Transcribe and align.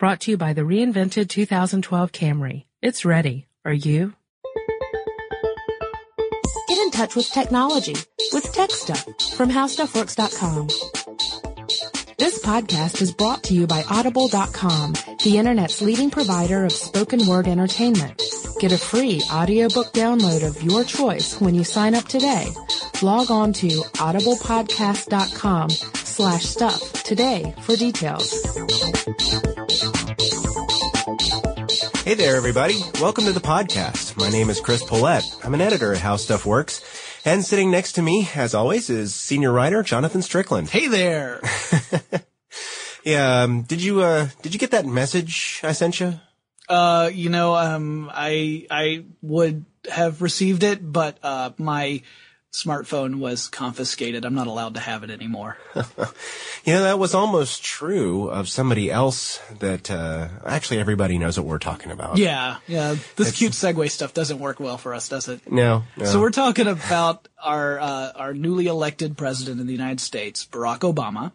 Brought 0.00 0.20
to 0.20 0.30
you 0.30 0.38
by 0.38 0.54
the 0.54 0.62
reinvented 0.62 1.28
2012 1.28 2.10
Camry. 2.10 2.64
It's 2.80 3.04
ready. 3.04 3.48
Are 3.66 3.72
you? 3.74 4.14
Get 6.68 6.78
in 6.78 6.90
touch 6.90 7.14
with 7.14 7.28
technology 7.28 7.94
with 8.32 8.50
Tech 8.50 8.70
Stuff 8.70 9.04
from 9.36 9.50
HowStuffWorks.com. 9.50 10.68
This 12.16 12.42
podcast 12.42 13.02
is 13.02 13.12
brought 13.12 13.42
to 13.44 13.52
you 13.52 13.66
by 13.66 13.84
Audible.com, 13.90 14.94
the 15.22 15.36
internet's 15.36 15.82
leading 15.82 16.10
provider 16.10 16.64
of 16.64 16.72
spoken 16.72 17.26
word 17.26 17.46
entertainment. 17.46 18.22
Get 18.58 18.72
a 18.72 18.78
free 18.78 19.20
audiobook 19.30 19.92
download 19.92 20.48
of 20.48 20.62
your 20.62 20.82
choice 20.82 21.38
when 21.42 21.54
you 21.54 21.64
sign 21.64 21.94
up 21.94 22.06
today. 22.06 22.48
Log 23.02 23.30
on 23.30 23.52
to 23.52 23.68
audiblepodcast.com 23.68 25.68
slash 26.20 26.44
stuff 26.44 27.02
today 27.02 27.54
for 27.62 27.76
details. 27.76 28.44
Hey 32.04 32.12
there, 32.12 32.36
everybody. 32.36 32.74
Welcome 33.00 33.24
to 33.24 33.32
the 33.32 33.40
podcast. 33.40 34.18
My 34.18 34.28
name 34.28 34.50
is 34.50 34.60
Chris 34.60 34.84
Pollette. 34.84 35.24
I'm 35.46 35.54
an 35.54 35.62
editor 35.62 35.94
at 35.94 36.00
How 36.00 36.16
Stuff 36.16 36.44
Works. 36.44 36.84
And 37.24 37.42
sitting 37.42 37.70
next 37.70 37.92
to 37.92 38.02
me, 38.02 38.28
as 38.34 38.54
always, 38.54 38.90
is 38.90 39.14
senior 39.14 39.50
writer 39.50 39.82
Jonathan 39.82 40.20
Strickland. 40.20 40.68
Hey 40.68 40.88
there. 40.88 41.40
yeah, 43.02 43.44
um, 43.44 43.62
did 43.62 43.82
you, 43.82 44.02
uh, 44.02 44.28
did 44.42 44.52
you 44.52 44.60
get 44.60 44.72
that 44.72 44.84
message 44.84 45.62
I 45.62 45.72
sent 45.72 46.00
you? 46.00 46.20
Uh, 46.68 47.10
you 47.10 47.30
know, 47.30 47.54
um, 47.54 48.10
I, 48.12 48.66
I 48.70 49.04
would 49.22 49.64
have 49.90 50.20
received 50.20 50.64
it, 50.64 50.80
but, 50.82 51.16
uh, 51.22 51.52
my 51.56 52.02
smartphone 52.52 53.20
was 53.20 53.48
confiscated. 53.48 54.24
I'm 54.24 54.34
not 54.34 54.48
allowed 54.48 54.74
to 54.74 54.80
have 54.80 55.04
it 55.04 55.10
anymore. 55.10 55.56
you 55.74 56.72
know, 56.72 56.82
that 56.82 56.98
was 56.98 57.14
almost 57.14 57.62
true 57.62 58.28
of 58.28 58.48
somebody 58.48 58.90
else 58.90 59.38
that, 59.60 59.90
uh, 59.90 60.28
actually 60.44 60.78
everybody 60.78 61.16
knows 61.18 61.38
what 61.38 61.46
we're 61.46 61.58
talking 61.58 61.92
about. 61.92 62.18
Yeah. 62.18 62.56
Yeah. 62.66 62.96
This 63.16 63.28
it's, 63.28 63.38
cute 63.38 63.52
segue 63.52 63.88
stuff 63.90 64.14
doesn't 64.14 64.40
work 64.40 64.58
well 64.58 64.78
for 64.78 64.94
us, 64.94 65.08
does 65.08 65.28
it? 65.28 65.50
No. 65.50 65.84
no. 65.96 66.04
So 66.04 66.20
we're 66.20 66.30
talking 66.30 66.66
about 66.66 67.28
our, 67.42 67.78
uh, 67.78 68.12
our 68.16 68.34
newly 68.34 68.66
elected 68.66 69.16
president 69.16 69.60
in 69.60 69.66
the 69.66 69.72
United 69.72 70.00
States, 70.00 70.44
Barack 70.44 70.80
Obama, 70.80 71.30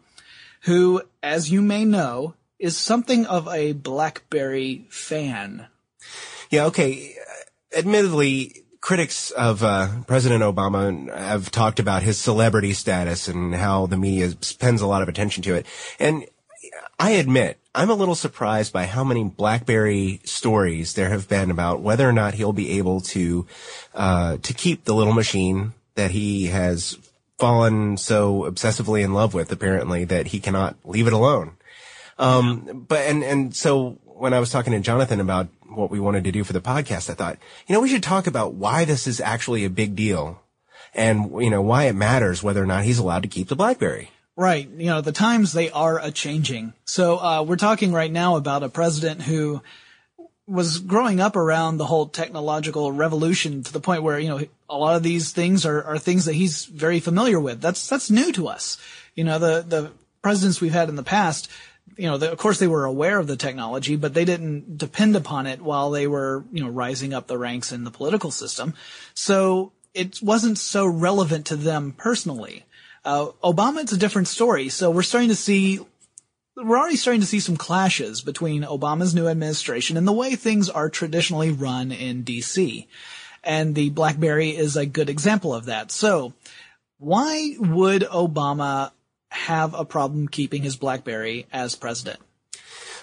who, 0.61 1.01
as 1.23 1.49
you 1.49 1.61
may 1.61 1.85
know, 1.85 2.33
is 2.59 2.77
something 2.77 3.25
of 3.25 3.47
a 3.47 3.71
BlackBerry 3.71 4.85
fan. 4.89 5.67
Yeah, 6.49 6.65
okay. 6.65 7.15
Admittedly, 7.75 8.64
critics 8.85 9.31
of 9.31 9.63
uh, 9.63 9.89
President 10.05 10.43
Obama 10.43 11.11
have 11.17 11.49
talked 11.49 11.79
about 11.79 12.03
his 12.03 12.19
celebrity 12.19 12.71
status 12.71 13.27
and 13.27 13.55
how 13.55 13.87
the 13.87 13.97
media 13.97 14.31
spends 14.41 14.79
a 14.79 14.85
lot 14.85 15.01
of 15.01 15.09
attention 15.09 15.41
to 15.41 15.55
it. 15.55 15.65
And 15.99 16.27
I 16.99 17.13
admit, 17.13 17.57
I'm 17.73 17.89
a 17.89 17.95
little 17.95 18.13
surprised 18.13 18.71
by 18.71 18.85
how 18.85 19.03
many 19.03 19.23
BlackBerry 19.23 20.21
stories 20.23 20.93
there 20.93 21.09
have 21.09 21.27
been 21.27 21.49
about 21.49 21.81
whether 21.81 22.07
or 22.07 22.13
not 22.13 22.35
he'll 22.35 22.53
be 22.53 22.77
able 22.77 23.01
to 23.01 23.47
uh, 23.95 24.37
to 24.43 24.53
keep 24.53 24.83
the 24.83 24.93
little 24.93 25.13
machine 25.13 25.73
that 25.95 26.11
he 26.11 26.45
has 26.47 26.95
fallen 27.39 27.97
so 27.97 28.43
obsessively 28.43 29.03
in 29.03 29.15
love 29.15 29.33
with, 29.33 29.51
apparently, 29.51 30.05
that 30.05 30.27
he 30.27 30.39
cannot 30.39 30.77
leave 30.85 31.07
it 31.07 31.13
alone. 31.13 31.57
Um, 32.19 32.85
but, 32.87 32.99
and, 32.99 33.23
and 33.23 33.55
so 33.55 33.97
when 34.17 34.33
I 34.33 34.39
was 34.39 34.49
talking 34.49 34.73
to 34.73 34.79
Jonathan 34.79 35.19
about 35.19 35.47
what 35.67 35.91
we 35.91 35.99
wanted 35.99 36.23
to 36.23 36.31
do 36.31 36.43
for 36.43 36.53
the 36.53 36.61
podcast, 36.61 37.09
I 37.09 37.13
thought, 37.13 37.37
you 37.67 37.73
know, 37.73 37.81
we 37.81 37.89
should 37.89 38.03
talk 38.03 38.27
about 38.27 38.53
why 38.53 38.85
this 38.85 39.07
is 39.07 39.19
actually 39.19 39.65
a 39.65 39.69
big 39.69 39.95
deal 39.95 40.41
and, 40.93 41.31
you 41.41 41.49
know, 41.49 41.61
why 41.61 41.85
it 41.85 41.93
matters 41.93 42.41
whether 42.41 42.63
or 42.63 42.65
not 42.65 42.85
he's 42.85 42.99
allowed 42.99 43.23
to 43.23 43.29
keep 43.29 43.49
the 43.49 43.55
BlackBerry. 43.55 44.11
Right. 44.37 44.67
You 44.67 44.87
know, 44.87 45.01
the 45.01 45.11
times 45.11 45.53
they 45.53 45.69
are 45.69 45.99
a 45.99 46.11
changing. 46.11 46.73
So, 46.85 47.17
uh, 47.17 47.43
we're 47.43 47.55
talking 47.55 47.93
right 47.93 48.11
now 48.11 48.35
about 48.35 48.63
a 48.63 48.69
president 48.69 49.21
who 49.21 49.61
was 50.47 50.79
growing 50.79 51.19
up 51.19 51.35
around 51.35 51.77
the 51.77 51.85
whole 51.85 52.07
technological 52.07 52.91
revolution 52.91 53.63
to 53.63 53.73
the 53.73 53.79
point 53.79 54.03
where, 54.03 54.19
you 54.19 54.29
know, 54.29 54.41
a 54.69 54.77
lot 54.77 54.95
of 54.95 55.03
these 55.03 55.31
things 55.31 55.65
are, 55.65 55.83
are 55.83 55.97
things 55.97 56.25
that 56.25 56.33
he's 56.35 56.65
very 56.65 56.99
familiar 56.99 57.39
with. 57.39 57.61
That's, 57.61 57.87
that's 57.89 58.11
new 58.11 58.31
to 58.33 58.47
us. 58.47 58.77
You 59.15 59.23
know, 59.23 59.39
the, 59.39 59.65
the 59.67 59.91
presidents 60.21 60.61
we've 60.61 60.73
had 60.73 60.89
in 60.89 60.95
the 60.95 61.03
past, 61.03 61.49
you 61.97 62.07
know, 62.07 62.17
the, 62.17 62.31
of 62.31 62.37
course 62.37 62.59
they 62.59 62.67
were 62.67 62.85
aware 62.85 63.19
of 63.19 63.27
the 63.27 63.37
technology, 63.37 63.95
but 63.95 64.13
they 64.13 64.25
didn't 64.25 64.77
depend 64.77 65.15
upon 65.15 65.47
it 65.47 65.61
while 65.61 65.91
they 65.91 66.07
were, 66.07 66.43
you 66.51 66.63
know, 66.63 66.69
rising 66.69 67.13
up 67.13 67.27
the 67.27 67.37
ranks 67.37 67.71
in 67.71 67.83
the 67.83 67.91
political 67.91 68.31
system. 68.31 68.73
So 69.13 69.71
it 69.93 70.21
wasn't 70.21 70.57
so 70.57 70.85
relevant 70.85 71.45
to 71.47 71.55
them 71.55 71.93
personally. 71.93 72.65
Uh, 73.03 73.27
Obama, 73.43 73.81
it's 73.81 73.91
a 73.91 73.97
different 73.97 74.27
story. 74.27 74.69
So 74.69 74.91
we're 74.91 75.03
starting 75.03 75.29
to 75.29 75.35
see, 75.35 75.79
we're 76.57 76.77
already 76.77 76.97
starting 76.97 77.21
to 77.21 77.27
see 77.27 77.39
some 77.39 77.55
clashes 77.55 78.21
between 78.21 78.63
Obama's 78.63 79.15
new 79.15 79.27
administration 79.27 79.95
and 79.95 80.07
the 80.07 80.13
way 80.13 80.35
things 80.35 80.69
are 80.69 80.89
traditionally 80.89 81.51
run 81.51 81.91
in 81.91 82.23
DC. 82.23 82.87
And 83.43 83.75
the 83.75 83.91
BlackBerry 83.91 84.49
is 84.49 84.75
a 84.75 84.87
good 84.87 85.09
example 85.09 85.53
of 85.53 85.65
that. 85.65 85.91
So 85.91 86.33
why 86.97 87.55
would 87.59 88.01
Obama 88.01 88.91
have 89.45 89.73
a 89.73 89.85
problem 89.85 90.27
keeping 90.27 90.63
his 90.63 90.75
BlackBerry 90.75 91.47
as 91.51 91.75
president? 91.75 92.19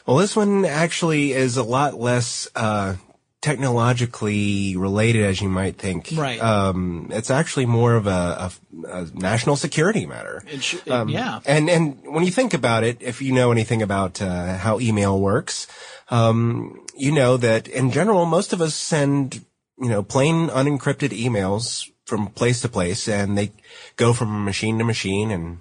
Well, 0.07 0.17
this 0.17 0.35
one 0.35 0.65
actually 0.65 1.33
is 1.33 1.57
a 1.57 1.63
lot 1.63 1.95
less 1.95 2.49
uh, 2.57 2.97
technologically 3.41 4.77
related 4.77 5.25
as 5.25 5.41
you 5.41 5.49
might 5.49 5.77
think. 5.77 6.11
Right. 6.15 6.41
Um, 6.41 7.09
it's 7.11 7.31
actually 7.31 7.67
more 7.67 7.95
of 7.95 8.07
a, 8.07 8.11
a, 8.11 8.87
a 8.89 9.07
national 9.15 9.57
security 9.57 10.07
matter. 10.07 10.43
Sh- 10.59 10.89
um, 10.89 11.09
yeah. 11.09 11.41
And 11.45 11.69
and 11.69 12.01
when 12.05 12.25
you 12.25 12.31
think 12.31 12.55
about 12.55 12.85
it, 12.85 12.99
if 13.01 13.21
you 13.21 13.33
know 13.33 13.53
anything 13.53 13.83
about 13.83 14.23
uh, 14.23 14.57
how 14.57 14.81
email 14.81 15.21
works, 15.21 15.67
um, 16.11 16.85
you 16.97 17.13
know 17.13 17.37
that 17.37 17.69
in 17.69 17.91
general 17.91 18.27
most 18.27 18.53
of 18.53 18.61
us 18.61 18.75
send 18.75 19.45
you 19.79 19.89
know 19.89 20.03
plain 20.03 20.49
unencrypted 20.49 21.11
emails 21.11 21.91
from 22.05 22.29
place 22.29 22.61
to 22.63 22.69
place, 22.69 23.09
and 23.09 23.37
they 23.37 23.53
go 23.97 24.13
from 24.13 24.45
machine 24.45 24.79
to 24.79 24.85
machine 24.85 25.31
and 25.31 25.59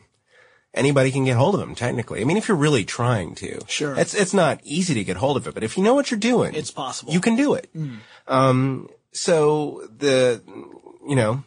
anybody 0.74 1.12
can 1.12 1.26
get 1.26 1.38
hold 1.38 1.56
of 1.56 1.62
them 1.62 1.76
technically. 1.76 2.22
I 2.22 2.24
mean, 2.24 2.38
if 2.38 2.48
you're 2.48 2.58
really 2.58 2.86
trying 2.86 3.36
to. 3.36 3.60
Sure. 3.68 3.98
It's, 3.98 4.14
it's 4.14 4.34
not 4.34 4.60
easy 4.64 4.94
to 4.96 5.04
get 5.04 5.18
hold 5.18 5.38
of 5.38 5.48
it, 5.48 5.54
but 5.54 5.64
if 5.64 5.78
you 5.78 5.84
know 5.84 5.94
what 5.94 6.12
you're 6.12 6.20
doing. 6.20 6.54
It's 6.54 6.72
possible. 6.72 7.14
You 7.14 7.20
can 7.20 7.36
do 7.36 7.54
it. 7.54 7.70
Mm. 7.76 7.98
Um, 8.28 8.90
so 9.12 9.88
the, 9.98 10.42
you 11.08 11.16
know, 11.16 11.44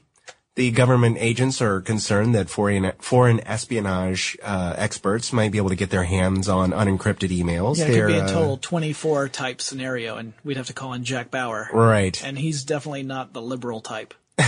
the 0.55 0.71
government 0.71 1.17
agents 1.19 1.61
are 1.61 1.81
concerned 1.81 2.35
that 2.35 2.49
foreign 2.49 2.93
foreign 3.01 3.41
espionage 3.41 4.37
uh, 4.43 4.75
experts 4.77 5.33
might 5.33 5.51
be 5.51 5.59
able 5.59 5.71
to 5.71 5.77
get 5.77 5.91
their 5.91 6.05
hands 6.05 6.49
on 6.49 6.71
unencrypted 6.71 7.37
emails. 7.37 7.79
Yeah, 7.79 7.87
it 7.87 7.95
could 7.95 8.07
be 8.07 8.19
a 8.19 8.29
total 8.29 8.55
uh, 8.55 8.59
24 8.61 9.29
type 9.31 9.61
scenario, 9.61 10.17
and 10.17 10.33
we'd 10.45 10.57
have 10.57 10.67
to 10.67 10.73
call 10.73 10.93
in 10.93 11.05
Jack 11.05 11.31
Bauer. 11.31 11.69
Right. 11.73 12.23
And 12.25 12.39
he's 12.39 12.63
definitely 12.63 13.03
not 13.03 13.33
the 13.33 13.43
liberal 13.43 13.81
type. 13.81 14.15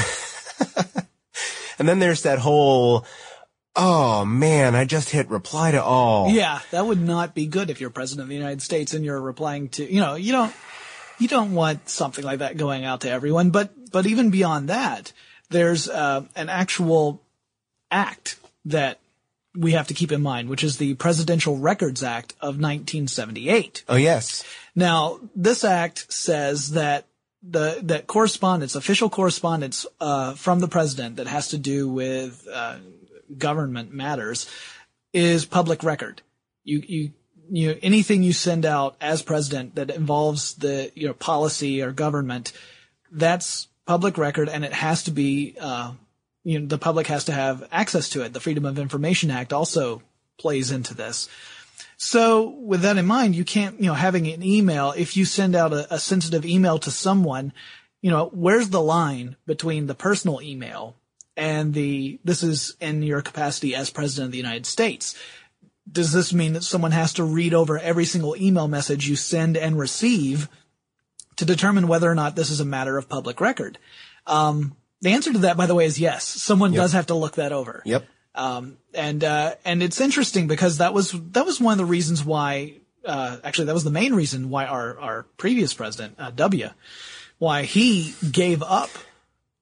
and 1.78 1.88
then 1.88 1.98
there's 1.98 2.22
that 2.22 2.38
whole 2.38 3.04
Oh 3.76 4.24
man, 4.24 4.74
I 4.74 4.86
just 4.86 5.10
hit 5.10 5.28
reply 5.28 5.72
to 5.72 5.82
all. 5.82 6.30
Yeah, 6.30 6.60
that 6.70 6.86
would 6.86 7.00
not 7.00 7.34
be 7.34 7.46
good 7.46 7.68
if 7.68 7.80
you're 7.80 7.90
president 7.90 8.24
of 8.24 8.28
the 8.30 8.34
United 8.34 8.62
States 8.62 8.94
and 8.94 9.04
you're 9.04 9.20
replying 9.20 9.68
to, 9.70 9.84
you 9.84 10.00
know, 10.00 10.14
you 10.14 10.32
don't, 10.32 10.54
you 11.18 11.28
don't 11.28 11.52
want 11.52 11.88
something 11.88 12.24
like 12.24 12.38
that 12.38 12.56
going 12.56 12.84
out 12.84 13.02
to 13.02 13.10
everyone. 13.10 13.50
But, 13.50 13.92
but 13.92 14.06
even 14.06 14.30
beyond 14.30 14.70
that, 14.70 15.12
there's 15.50 15.88
uh, 15.90 16.24
an 16.34 16.48
actual 16.48 17.22
act 17.90 18.38
that 18.64 18.98
we 19.54 19.72
have 19.72 19.88
to 19.88 19.94
keep 19.94 20.10
in 20.10 20.22
mind, 20.22 20.48
which 20.48 20.64
is 20.64 20.78
the 20.78 20.94
Presidential 20.94 21.58
Records 21.58 22.02
Act 22.02 22.32
of 22.40 22.58
1978. 22.58 23.84
Oh 23.88 23.96
yes. 23.96 24.42
Now, 24.74 25.20
this 25.34 25.64
act 25.64 26.12
says 26.12 26.70
that 26.70 27.06
the 27.42 27.78
that 27.84 28.06
correspondence, 28.06 28.74
official 28.74 29.08
correspondence 29.08 29.86
uh, 30.00 30.34
from 30.34 30.60
the 30.60 30.68
president 30.68 31.16
that 31.16 31.26
has 31.26 31.48
to 31.48 31.58
do 31.58 31.88
with 31.88 32.46
uh, 32.52 32.76
government 33.36 33.92
matters 33.92 34.48
is 35.12 35.44
public 35.44 35.82
record. 35.82 36.22
You, 36.64 36.82
you, 36.86 37.12
you 37.50 37.68
know, 37.68 37.78
anything 37.82 38.22
you 38.22 38.32
send 38.32 38.66
out 38.66 38.96
as 39.00 39.22
president 39.22 39.76
that 39.76 39.90
involves 39.90 40.54
the, 40.54 40.90
you 40.94 41.06
know, 41.06 41.14
policy 41.14 41.82
or 41.82 41.92
government, 41.92 42.52
that's 43.10 43.68
public 43.86 44.18
record 44.18 44.48
and 44.48 44.64
it 44.64 44.72
has 44.72 45.04
to 45.04 45.10
be, 45.10 45.54
uh, 45.60 45.92
you 46.44 46.58
know, 46.58 46.66
the 46.66 46.78
public 46.78 47.06
has 47.06 47.24
to 47.24 47.32
have 47.32 47.66
access 47.72 48.08
to 48.10 48.22
it. 48.22 48.32
The 48.32 48.40
Freedom 48.40 48.64
of 48.64 48.78
Information 48.78 49.30
Act 49.30 49.52
also 49.52 50.02
plays 50.38 50.70
into 50.70 50.94
this. 50.94 51.28
So 51.96 52.50
with 52.50 52.82
that 52.82 52.98
in 52.98 53.06
mind, 53.06 53.34
you 53.34 53.44
can't, 53.44 53.80
you 53.80 53.86
know, 53.86 53.94
having 53.94 54.26
an 54.26 54.42
email, 54.42 54.92
if 54.96 55.16
you 55.16 55.24
send 55.24 55.54
out 55.54 55.72
a, 55.72 55.94
a 55.94 55.98
sensitive 55.98 56.44
email 56.44 56.78
to 56.80 56.90
someone, 56.90 57.52
you 58.02 58.10
know, 58.10 58.30
where's 58.32 58.68
the 58.68 58.82
line 58.82 59.36
between 59.46 59.86
the 59.86 59.94
personal 59.94 60.42
email 60.42 60.94
and 61.36 61.74
the 61.74 62.18
this 62.24 62.42
is 62.42 62.76
in 62.80 63.02
your 63.02 63.22
capacity 63.22 63.74
as 63.74 63.90
president 63.90 64.26
of 64.26 64.32
the 64.32 64.38
United 64.38 64.66
States. 64.66 65.14
Does 65.90 66.12
this 66.12 66.32
mean 66.32 66.54
that 66.54 66.64
someone 66.64 66.90
has 66.90 67.12
to 67.14 67.24
read 67.24 67.54
over 67.54 67.78
every 67.78 68.04
single 68.04 68.36
email 68.36 68.66
message 68.66 69.08
you 69.08 69.14
send 69.14 69.56
and 69.56 69.78
receive 69.78 70.48
to 71.36 71.44
determine 71.44 71.86
whether 71.86 72.10
or 72.10 72.14
not 72.14 72.34
this 72.34 72.50
is 72.50 72.60
a 72.60 72.64
matter 72.64 72.98
of 72.98 73.08
public 73.08 73.40
record? 73.40 73.78
Um, 74.26 74.76
the 75.00 75.10
answer 75.10 75.32
to 75.32 75.38
that, 75.40 75.56
by 75.56 75.66
the 75.66 75.74
way, 75.74 75.84
is 75.84 76.00
yes. 76.00 76.24
Someone 76.24 76.72
yep. 76.72 76.82
does 76.82 76.92
have 76.92 77.06
to 77.06 77.14
look 77.14 77.36
that 77.36 77.52
over. 77.52 77.82
Yep. 77.84 78.04
Um, 78.34 78.78
and 78.94 79.22
uh, 79.22 79.54
and 79.64 79.82
it's 79.82 80.00
interesting 80.00 80.46
because 80.46 80.78
that 80.78 80.92
was 80.92 81.12
that 81.32 81.46
was 81.46 81.60
one 81.60 81.72
of 81.72 81.78
the 81.78 81.84
reasons 81.84 82.24
why 82.24 82.74
uh, 83.04 83.38
actually 83.44 83.66
that 83.66 83.74
was 83.74 83.84
the 83.84 83.90
main 83.90 84.14
reason 84.14 84.50
why 84.50 84.66
our 84.66 84.98
our 84.98 85.22
previous 85.36 85.72
president 85.72 86.16
uh, 86.18 86.30
W, 86.30 86.68
why 87.38 87.62
he 87.62 88.14
gave 88.30 88.62
up 88.62 88.90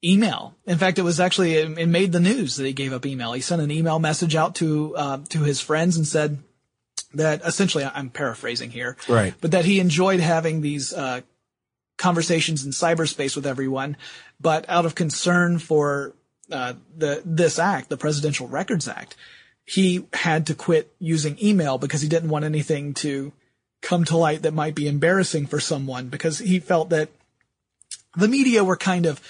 email. 0.05 0.55
In 0.67 0.79
fact, 0.79 0.99
it 0.99 1.03
was 1.03 1.21
actually 1.21 1.55
it, 1.55 1.79
it 1.79 1.87
made 1.87 2.12
the 2.12 2.21
news 2.21 2.56
that 2.56 2.67
he 2.67 2.73
gave 2.73 2.93
up 2.93 3.06
email. 3.06 3.33
He 3.33 3.41
sent 3.41 3.62
an 3.62 3.71
email 3.71 3.99
message 3.99 4.35
out 4.35 4.56
to 4.56 4.97
uh, 4.97 5.19
to 5.31 5.43
his 5.43 5.61
friends 5.61 5.97
and 5.97 6.06
said 6.06 6.39
that 7.15 7.43
essentially 7.45 7.85
I'm 7.85 8.11
paraphrasing 8.11 8.71
here, 8.71 8.97
Right. 9.09 9.35
But 9.41 9.53
that 9.53 9.65
he 9.65 9.81
enjoyed 9.81 10.21
having 10.21 10.61
these 10.61 10.93
uh, 10.93 11.23
conversations 11.97 12.65
in 12.65 12.73
cyberspace 12.73 13.37
with 13.37 13.47
everyone, 13.47 13.97
but 14.41 14.69
out 14.69 14.85
of 14.85 14.95
concern 14.95 15.59
for 15.59 16.15
uh, 16.51 16.75
the 16.97 17.23
this 17.25 17.59
act, 17.59 17.89
the 17.89 17.97
Presidential 17.97 18.49
Records 18.49 18.89
Act, 18.89 19.17
he 19.65 20.06
had 20.12 20.47
to 20.49 20.55
quit 20.55 20.93
using 20.99 21.39
email 21.43 21.79
because 21.79 22.03
he 22.03 22.09
didn't 22.09 22.31
want 22.31 22.45
anything 22.45 22.95
to 22.95 23.33
come 23.81 24.05
to 24.06 24.17
light 24.17 24.43
that 24.43 24.55
might 24.55 24.75
be 24.75 24.89
embarrassing 24.89 25.47
for 25.47 25.61
someone 25.61 26.09
because 26.09 26.39
he 26.39 26.59
felt 26.59 26.91
that 26.91 27.11
the 28.17 28.29
media 28.29 28.65
were 28.65 28.77
kind 28.77 29.06
of 29.06 29.21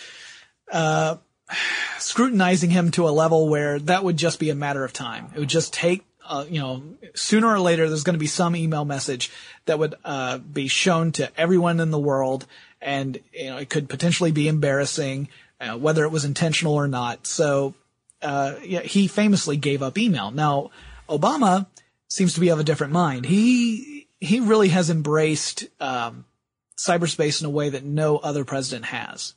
uh, 0.72 1.16
scrutinizing 1.98 2.70
him 2.70 2.90
to 2.92 3.08
a 3.08 3.10
level 3.10 3.48
where 3.48 3.78
that 3.80 4.04
would 4.04 4.16
just 4.16 4.38
be 4.38 4.50
a 4.50 4.54
matter 4.54 4.84
of 4.84 4.92
time. 4.92 5.30
It 5.34 5.38
would 5.38 5.48
just 5.48 5.72
take, 5.72 6.04
uh, 6.26 6.44
you 6.48 6.60
know, 6.60 6.82
sooner 7.14 7.48
or 7.48 7.60
later 7.60 7.88
there's 7.88 8.04
going 8.04 8.14
to 8.14 8.20
be 8.20 8.26
some 8.26 8.56
email 8.56 8.84
message 8.84 9.30
that 9.66 9.78
would 9.78 9.94
uh, 10.04 10.38
be 10.38 10.68
shown 10.68 11.12
to 11.12 11.30
everyone 11.38 11.80
in 11.80 11.90
the 11.90 11.98
world, 11.98 12.46
and 12.80 13.18
you 13.32 13.46
know 13.46 13.56
it 13.58 13.70
could 13.70 13.88
potentially 13.88 14.32
be 14.32 14.48
embarrassing, 14.48 15.28
uh, 15.60 15.76
whether 15.76 16.04
it 16.04 16.10
was 16.10 16.24
intentional 16.24 16.74
or 16.74 16.88
not. 16.88 17.26
So, 17.26 17.74
uh, 18.22 18.56
yeah, 18.62 18.80
he 18.80 19.06
famously 19.06 19.56
gave 19.56 19.82
up 19.82 19.98
email. 19.98 20.30
Now, 20.30 20.70
Obama 21.08 21.66
seems 22.08 22.34
to 22.34 22.40
be 22.40 22.50
of 22.50 22.60
a 22.60 22.64
different 22.64 22.92
mind. 22.92 23.26
He 23.26 24.06
he 24.20 24.40
really 24.40 24.68
has 24.68 24.90
embraced 24.90 25.66
um, 25.80 26.24
cyberspace 26.76 27.40
in 27.40 27.46
a 27.46 27.50
way 27.50 27.70
that 27.70 27.84
no 27.84 28.18
other 28.18 28.44
president 28.44 28.86
has. 28.86 29.34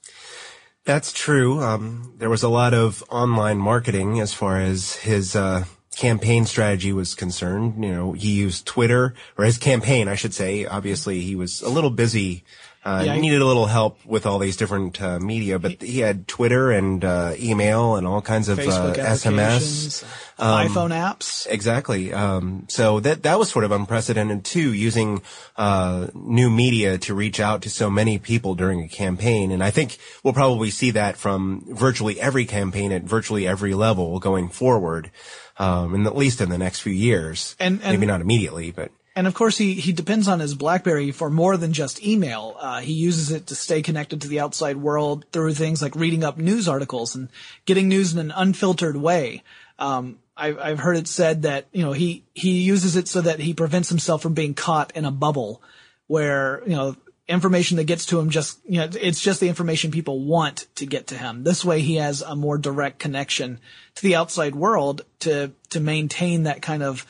That's 0.87 1.11
true. 1.11 1.61
Um, 1.61 2.13
there 2.17 2.29
was 2.29 2.43
a 2.43 2.47
lot 2.47 2.73
of 2.73 3.03
online 3.09 3.57
marketing 3.57 4.21
as 4.21 4.33
far 4.33 4.57
as 4.61 4.95
his 4.95 5.35
uh, 5.35 5.65
campaign 5.97 6.45
strategy 6.45 6.93
was 6.93 7.13
concerned. 7.13 7.83
You 7.83 7.91
know, 7.91 8.11
he 8.13 8.31
used 8.31 8.65
Twitter 8.65 9.13
or 9.37 9.43
his 9.43 9.57
campaign, 9.57 10.07
I 10.07 10.15
should 10.15 10.33
say. 10.33 10.65
Obviously, 10.65 11.19
he 11.19 11.35
was 11.35 11.61
a 11.61 11.67
little 11.67 11.89
busy. 11.89 12.45
Uh, 12.87 13.03
Yeah, 13.05 13.15
he- 13.15 13.21
needed 13.21 13.41
a 13.41 13.45
little 13.45 13.65
help 13.65 13.99
with 14.05 14.25
all 14.25 14.39
these 14.39 14.55
different 14.55 15.01
uh, 15.01 15.19
media, 15.19 15.59
but 15.59 15.81
he 15.81 15.99
had 15.99 16.25
Twitter 16.25 16.71
and 16.71 17.03
uh, 17.03 17.33
email 17.37 17.97
and 17.97 18.07
all 18.07 18.21
kinds 18.21 18.47
of 18.47 18.57
Facebook 18.57 18.97
uh, 18.97 19.13
SMS. 19.13 20.05
iPhone 20.39 20.91
apps. 20.91 21.45
Exactly. 21.49 22.13
Um, 22.13 22.65
so 22.69 22.99
that 23.01 23.23
that 23.23 23.37
was 23.39 23.49
sort 23.49 23.65
of 23.65 23.71
unprecedented 23.73 24.45
too, 24.45 24.71
using 24.71 25.21
uh, 25.57 26.07
new 26.13 26.49
media 26.49 26.97
to 26.99 27.13
reach 27.13 27.39
out 27.41 27.63
to 27.63 27.69
so 27.69 27.89
many 27.89 28.19
people 28.19 28.55
during 28.55 28.81
a 28.81 28.87
campaign. 28.87 29.51
And 29.51 29.61
I 29.63 29.71
think 29.71 29.97
we'll 30.23 30.33
probably 30.33 30.69
see 30.69 30.91
that 30.91 31.17
from 31.17 31.65
virtually 31.67 32.21
every 32.21 32.45
campaign 32.45 32.91
at 32.93 33.03
virtually 33.03 33.45
every 33.47 33.73
level 33.73 34.19
going 34.19 34.47
forward, 34.47 35.11
um, 35.57 35.93
and 35.93 36.07
at 36.07 36.15
least 36.15 36.39
in 36.39 36.49
the 36.49 36.57
next 36.57 36.79
few 36.79 36.93
years. 36.93 37.55
And- 37.59 37.81
and- 37.83 37.97
maybe 37.99 38.05
not 38.05 38.21
immediately, 38.21 38.71
but 38.71 38.91
And 39.17 39.25
of 39.25 39.33
course, 39.33 39.57
he, 39.57 39.73
he 39.73 39.93
depends 39.93 40.27
on 40.27 40.39
his 40.39 40.53
BlackBerry 40.53 41.09
for 41.09 41.31
more 41.31 41.57
than 41.57 41.73
just 41.73 42.05
email. 42.05 42.55
Uh, 42.59 42.81
he 42.81 42.93
uses 42.93 43.31
it 43.31 43.47
to 43.47 43.55
stay 43.55 43.81
connected 43.81 44.21
to 44.21 44.27
the 44.27 44.39
outside 44.39 44.77
world 44.77 45.25
through 45.31 45.55
things 45.55 45.81
like 45.81 45.95
reading 45.95 46.23
up 46.23 46.37
news 46.37 46.67
articles 46.67 47.15
and 47.15 47.29
getting 47.65 47.87
news 47.89 48.13
in 48.13 48.19
an 48.19 48.29
unfiltered 48.29 48.95
way. 48.95 49.41
Um, 49.79 50.19
I've, 50.37 50.59
I've 50.59 50.77
heard 50.77 50.97
it 50.97 51.07
said 51.07 51.41
that, 51.41 51.65
you 51.71 51.83
know, 51.83 51.93
he, 51.93 52.25
he 52.35 52.61
uses 52.61 52.95
it 52.95 53.07
so 53.07 53.21
that 53.21 53.39
he 53.39 53.55
prevents 53.55 53.89
himself 53.89 54.21
from 54.21 54.35
being 54.35 54.53
caught 54.53 54.95
in 54.95 55.03
a 55.03 55.09
bubble 55.09 55.63
where, 56.05 56.61
you 56.67 56.75
know, 56.75 56.95
information 57.27 57.77
that 57.77 57.85
gets 57.85 58.05
to 58.07 58.19
him 58.19 58.29
just, 58.29 58.59
you 58.69 58.77
know, 58.77 58.89
it's 59.01 59.19
just 59.19 59.39
the 59.39 59.49
information 59.49 59.89
people 59.89 60.25
want 60.25 60.67
to 60.75 60.85
get 60.85 61.07
to 61.07 61.17
him. 61.17 61.43
This 61.43 61.65
way 61.65 61.81
he 61.81 61.95
has 61.95 62.21
a 62.21 62.35
more 62.35 62.59
direct 62.59 62.99
connection 62.99 63.61
to 63.95 64.03
the 64.03 64.15
outside 64.15 64.53
world 64.53 65.01
to, 65.21 65.53
to 65.71 65.79
maintain 65.79 66.43
that 66.43 66.61
kind 66.61 66.83
of, 66.83 67.03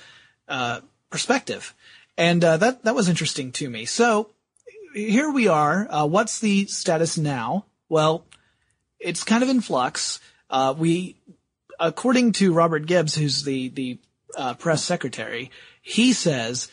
uh, 0.47 0.79
perspective. 1.09 1.73
And, 2.17 2.43
uh, 2.43 2.57
that, 2.57 2.83
that 2.83 2.95
was 2.95 3.09
interesting 3.09 3.51
to 3.53 3.69
me. 3.69 3.85
So 3.85 4.31
here 4.93 5.31
we 5.31 5.47
are. 5.47 5.87
Uh, 5.89 6.05
what's 6.05 6.39
the 6.39 6.65
status 6.65 7.17
now? 7.17 7.65
Well, 7.89 8.25
it's 8.99 9.23
kind 9.23 9.43
of 9.43 9.49
in 9.49 9.61
flux. 9.61 10.19
Uh, 10.49 10.73
we, 10.77 11.17
according 11.79 12.31
to 12.33 12.53
Robert 12.53 12.85
Gibbs, 12.85 13.15
who's 13.15 13.43
the, 13.43 13.69
the, 13.69 13.99
uh, 14.35 14.53
press 14.55 14.83
secretary, 14.83 15.51
he 15.81 16.13
says 16.13 16.69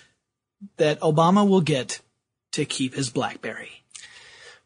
that 0.76 1.00
Obama 1.00 1.49
will 1.49 1.61
get 1.61 2.00
to 2.52 2.64
keep 2.64 2.94
his 2.94 3.11
BlackBerry. 3.11 3.85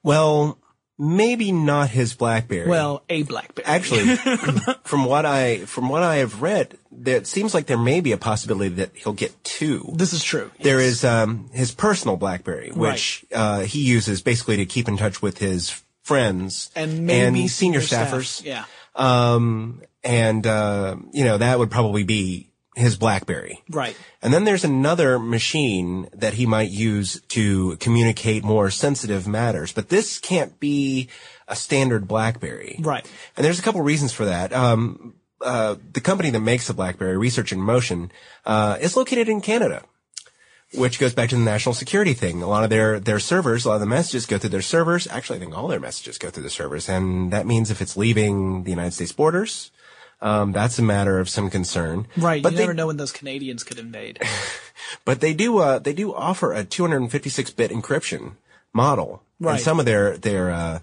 well, 0.02 0.58
maybe 0.98 1.52
not 1.52 1.90
his 1.90 2.14
BlackBerry. 2.14 2.68
Well, 2.68 3.02
a 3.08 3.22
BlackBerry. 3.22 3.64
Actually, 3.66 4.16
from 4.84 5.04
what 5.04 5.24
I 5.24 5.58
from 5.60 5.88
what 5.88 6.02
I 6.02 6.16
have 6.16 6.42
read, 6.42 6.76
there, 6.90 7.16
it 7.16 7.26
seems 7.26 7.54
like 7.54 7.66
there 7.66 7.78
may 7.78 8.00
be 8.00 8.12
a 8.12 8.18
possibility 8.18 8.74
that 8.76 8.90
he'll 8.94 9.12
get 9.12 9.42
two. 9.44 9.92
this 9.94 10.12
is 10.12 10.22
true. 10.22 10.50
There 10.60 10.80
is 10.80 11.04
um, 11.04 11.50
his 11.52 11.72
personal 11.72 12.16
BlackBerry, 12.16 12.70
which 12.70 13.24
uh, 13.32 13.60
he 13.60 13.84
uses 13.84 14.22
basically 14.22 14.56
to 14.56 14.66
keep 14.66 14.88
in 14.88 14.96
touch 14.96 15.22
with 15.22 15.38
his 15.38 15.82
friends 16.02 16.70
and 16.74 17.06
maybe 17.06 17.48
senior 17.48 17.80
staff. 17.80 18.10
staffers. 18.10 18.44
Yeah. 18.44 18.64
Um, 18.94 19.82
and 20.02 20.46
uh, 20.46 20.96
you 21.12 21.24
know 21.24 21.38
that 21.38 21.58
would 21.58 21.70
probably 21.70 22.02
be 22.02 22.47
his 22.78 22.96
BlackBerry. 22.96 23.62
Right. 23.68 23.96
And 24.22 24.32
then 24.32 24.44
there's 24.44 24.64
another 24.64 25.18
machine 25.18 26.08
that 26.12 26.34
he 26.34 26.46
might 26.46 26.70
use 26.70 27.20
to 27.28 27.76
communicate 27.76 28.44
more 28.44 28.70
sensitive 28.70 29.28
matters, 29.28 29.72
but 29.72 29.88
this 29.88 30.18
can't 30.18 30.58
be 30.60 31.08
a 31.46 31.56
standard 31.56 32.06
BlackBerry. 32.06 32.78
Right. 32.80 33.08
And 33.36 33.44
there's 33.44 33.58
a 33.58 33.62
couple 33.62 33.80
reasons 33.82 34.12
for 34.12 34.24
that. 34.24 34.52
Um, 34.52 35.14
uh, 35.40 35.76
the 35.92 36.00
company 36.00 36.30
that 36.30 36.40
makes 36.40 36.66
the 36.66 36.74
BlackBerry, 36.74 37.16
Research 37.16 37.52
in 37.52 37.60
Motion, 37.60 38.10
uh, 38.44 38.76
is 38.80 38.96
located 38.96 39.28
in 39.28 39.40
Canada, 39.40 39.84
which 40.74 40.98
goes 40.98 41.14
back 41.14 41.28
to 41.30 41.36
the 41.36 41.42
national 41.42 41.74
security 41.74 42.12
thing. 42.12 42.42
A 42.42 42.48
lot 42.48 42.64
of 42.64 42.70
their, 42.70 42.98
their 42.98 43.20
servers, 43.20 43.64
a 43.64 43.68
lot 43.68 43.74
of 43.76 43.80
the 43.80 43.86
messages 43.86 44.26
go 44.26 44.38
through 44.38 44.50
their 44.50 44.62
servers. 44.62 45.06
Actually, 45.06 45.36
I 45.36 45.40
think 45.40 45.56
all 45.56 45.68
their 45.68 45.80
messages 45.80 46.18
go 46.18 46.30
through 46.30 46.42
the 46.42 46.50
servers. 46.50 46.88
And 46.88 47.32
that 47.32 47.46
means 47.46 47.70
if 47.70 47.80
it's 47.80 47.96
leaving 47.96 48.64
the 48.64 48.70
United 48.70 48.94
States 48.94 49.12
borders, 49.12 49.70
um, 50.20 50.52
that's 50.52 50.78
a 50.78 50.82
matter 50.82 51.18
of 51.18 51.28
some 51.28 51.50
concern. 51.50 52.06
Right. 52.16 52.42
But 52.42 52.52
you 52.52 52.58
they, 52.58 52.62
never 52.64 52.74
know 52.74 52.88
when 52.88 52.96
those 52.96 53.12
Canadians 53.12 53.62
could 53.62 53.78
invade. 53.78 54.20
but 55.04 55.20
they 55.20 55.34
do, 55.34 55.58
uh, 55.58 55.78
they 55.78 55.92
do 55.92 56.14
offer 56.14 56.52
a 56.52 56.64
256-bit 56.64 57.70
encryption 57.70 58.32
model 58.72 59.22
Right. 59.40 59.54
in 59.54 59.60
some 59.60 59.78
of 59.78 59.86
their, 59.86 60.16
their, 60.18 60.50
uh, 60.50 60.78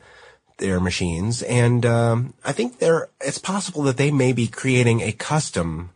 their 0.57 0.79
machines. 0.79 1.43
And, 1.43 1.85
um, 1.85 2.33
I 2.45 2.53
think 2.53 2.79
there, 2.79 3.09
it's 3.19 3.37
possible 3.37 3.83
that 3.83 3.97
they 3.97 4.11
may 4.11 4.31
be 4.31 4.47
creating 4.47 5.01
a 5.01 5.11
custom, 5.11 5.89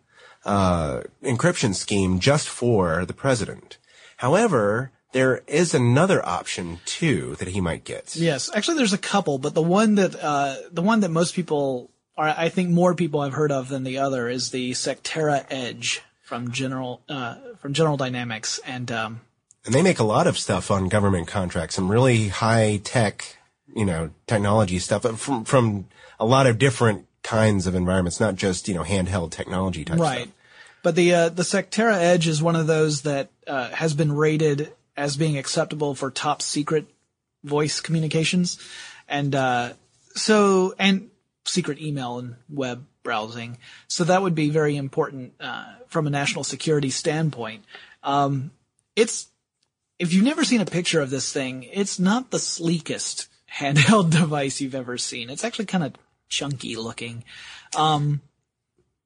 uh, 0.44 1.02
encryption 1.24 1.74
scheme 1.74 2.20
just 2.20 2.50
for 2.50 3.06
the 3.06 3.14
president. 3.14 3.78
However, 4.18 4.92
there 5.12 5.42
is 5.48 5.74
another 5.74 6.26
option 6.26 6.80
too 6.86 7.36
that 7.40 7.50
he 7.50 7.62
might 7.62 7.84
get. 7.84 8.16
Yes, 8.16 8.50
actually, 8.54 8.78
there's 8.78 8.94
a 8.94 8.98
couple, 8.98 9.38
but 9.38 9.54
the 9.54 9.62
one 9.62 9.96
that 9.96 10.16
uh, 10.22 10.56
the 10.72 10.82
one 10.82 11.00
that 11.00 11.10
most 11.10 11.34
people 11.34 11.90
are, 12.20 12.36
I 12.38 12.50
think, 12.50 12.70
more 12.70 12.94
people 12.94 13.22
I've 13.22 13.34
heard 13.34 13.52
of 13.52 13.70
than 13.70 13.84
the 13.84 13.98
other 14.00 14.28
is 14.28 14.52
the 14.52 14.72
Sectera 14.72 15.46
Edge 15.50 16.02
from 16.22 16.52
General 16.52 17.02
uh, 17.08 17.36
from 17.60 17.74
General 17.74 17.98
Dynamics, 17.98 18.60
and 18.66 18.92
um, 18.92 19.22
And 19.66 19.74
they 19.74 19.82
make 19.82 20.00
a 20.00 20.04
lot 20.04 20.28
of 20.28 20.38
stuff 20.38 20.72
on 20.72 20.88
government 20.88 21.28
contracts, 21.28 21.76
some 21.76 21.92
really 21.92 22.30
high 22.30 22.82
tech, 22.84 23.38
you 23.76 23.86
know, 23.86 24.12
technology 24.26 24.80
stuff 24.80 25.06
uh, 25.06 25.14
from, 25.14 25.46
from 25.46 25.88
a 26.20 26.26
lot 26.26 26.48
of 26.48 26.58
different 26.58 27.06
kinds 27.24 27.68
of 27.68 27.76
environments, 27.76 28.20
not 28.20 28.36
just, 28.36 28.68
you 28.68 28.74
know, 28.74 28.84
handheld 28.84 29.32
technology 29.32 29.86
type 29.86 30.00
right. 30.00 30.22
stuff. 30.24 30.34
But 30.82 30.96
the 30.96 31.14
uh, 31.14 31.30
the 31.30 31.44
Sectera 31.44 31.98
Edge 31.98 32.28
is 32.28 32.42
one 32.42 32.56
of 32.56 32.68
those 32.68 33.02
that 33.02 33.30
uh, 33.46 33.70
has 33.70 33.94
been 33.94 34.14
rated 34.14 34.72
as 34.96 35.18
being 35.18 35.38
acceptable 35.38 35.94
for 35.94 36.10
top 36.10 36.42
secret 36.42 36.86
voice 37.44 37.82
communications, 37.82 38.60
and 39.08 39.36
uh, 39.36 39.74
so 40.16 40.74
and 40.80 41.10
secret 41.46 41.80
email 41.80 42.20
and 42.20 42.36
web 42.50 42.86
browsing. 43.04 43.58
So 43.88 44.04
that 44.04 44.22
would 44.22 44.36
be 44.36 44.50
very 44.50 44.76
important 44.76 45.34
uh, 45.40 45.66
from 45.88 46.08
a 46.08 46.10
national 46.10 46.44
security 46.44 46.90
standpoint. 46.90 47.64
Um, 48.04 48.52
it's 48.96 49.28
if 49.98 50.14
you've 50.14 50.24
never 50.24 50.44
seen 50.44 50.62
a 50.62 50.66
picture 50.66 51.02
of 51.02 51.10
this 51.10 51.32
thing, 51.32 51.64
it's 51.64 52.00
not 52.00 52.32
the 52.32 52.40
sleekest 52.40 53.28
handheld 53.54 54.12
device 54.12 54.62
you've 54.62 54.76
ever 54.76 54.98
seen. 54.98 55.30
It's 55.30 55.44
actually 55.44 55.66
kind 55.66 55.84
of 55.84 55.94
chunky 56.30 56.76
looking. 56.76 57.24
Um, 57.76 58.22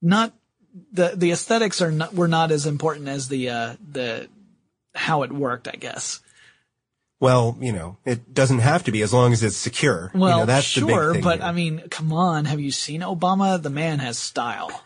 not 0.02 0.32
the 0.92 1.12
the 1.14 1.32
aesthetics 1.32 1.80
are 1.80 1.90
not 1.90 2.14
were 2.14 2.28
not 2.28 2.50
as 2.50 2.66
important 2.66 3.08
as 3.08 3.28
the 3.28 3.48
uh, 3.48 3.76
the 3.90 4.28
how 4.94 5.22
it 5.22 5.32
worked, 5.32 5.68
I 5.68 5.76
guess. 5.76 6.20
Well, 7.20 7.56
you 7.60 7.72
know, 7.72 7.96
it 8.04 8.34
doesn't 8.34 8.58
have 8.58 8.84
to 8.84 8.92
be 8.92 9.02
as 9.02 9.12
long 9.12 9.32
as 9.32 9.42
it's 9.42 9.56
secure. 9.56 10.10
Well, 10.14 10.30
you 10.30 10.36
know, 10.42 10.46
that's 10.46 10.74
the 10.74 10.80
sure, 10.80 11.12
big 11.12 11.14
thing 11.14 11.22
but 11.22 11.38
here. 11.38 11.48
I 11.48 11.52
mean, 11.52 11.82
come 11.90 12.12
on, 12.12 12.44
have 12.44 12.60
you 12.60 12.70
seen 12.70 13.00
Obama? 13.00 13.60
The 13.62 13.70
man 13.70 14.00
has 14.00 14.18
style. 14.18 14.84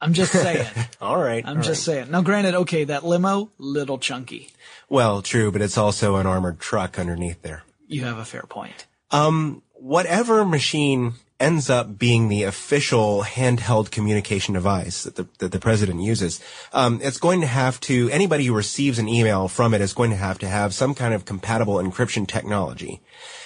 I'm 0.00 0.12
just 0.12 0.32
saying. 0.44 0.66
All 1.00 1.18
right. 1.18 1.44
I'm 1.46 1.58
all 1.58 1.62
just 1.62 1.86
right. 1.86 1.94
saying. 1.94 2.10
Now, 2.10 2.22
granted, 2.22 2.54
okay, 2.54 2.84
that 2.84 3.04
limo, 3.04 3.50
little 3.58 3.98
chunky. 3.98 4.50
Well, 4.88 5.22
true, 5.22 5.50
but 5.50 5.62
it's 5.62 5.78
also 5.78 6.16
an 6.16 6.26
armored 6.26 6.60
truck 6.60 6.98
underneath 6.98 7.42
there. 7.42 7.62
You 7.86 8.04
have 8.04 8.18
a 8.18 8.24
fair 8.24 8.42
point. 8.42 8.86
Um, 9.10 9.62
whatever 9.74 10.44
machine 10.44 11.14
ends 11.38 11.68
up 11.68 11.98
being 11.98 12.28
the 12.28 12.44
official 12.44 13.22
handheld 13.22 13.90
communication 13.90 14.54
device 14.54 15.02
that 15.02 15.16
the, 15.16 15.28
that 15.38 15.52
the 15.52 15.58
president 15.58 16.00
uses, 16.00 16.40
um, 16.72 16.98
it's 17.02 17.18
going 17.18 17.40
to 17.40 17.46
have 17.46 17.78
to, 17.80 18.08
anybody 18.10 18.46
who 18.46 18.54
receives 18.54 18.98
an 18.98 19.08
email 19.08 19.48
from 19.48 19.74
it 19.74 19.80
is 19.80 19.92
going 19.92 20.10
to 20.10 20.16
have 20.16 20.38
to 20.38 20.48
have 20.48 20.72
some 20.72 20.94
kind 20.94 21.12
of 21.12 21.24
compatible 21.24 21.74
encryption 21.74 22.26
technology. 22.26 23.00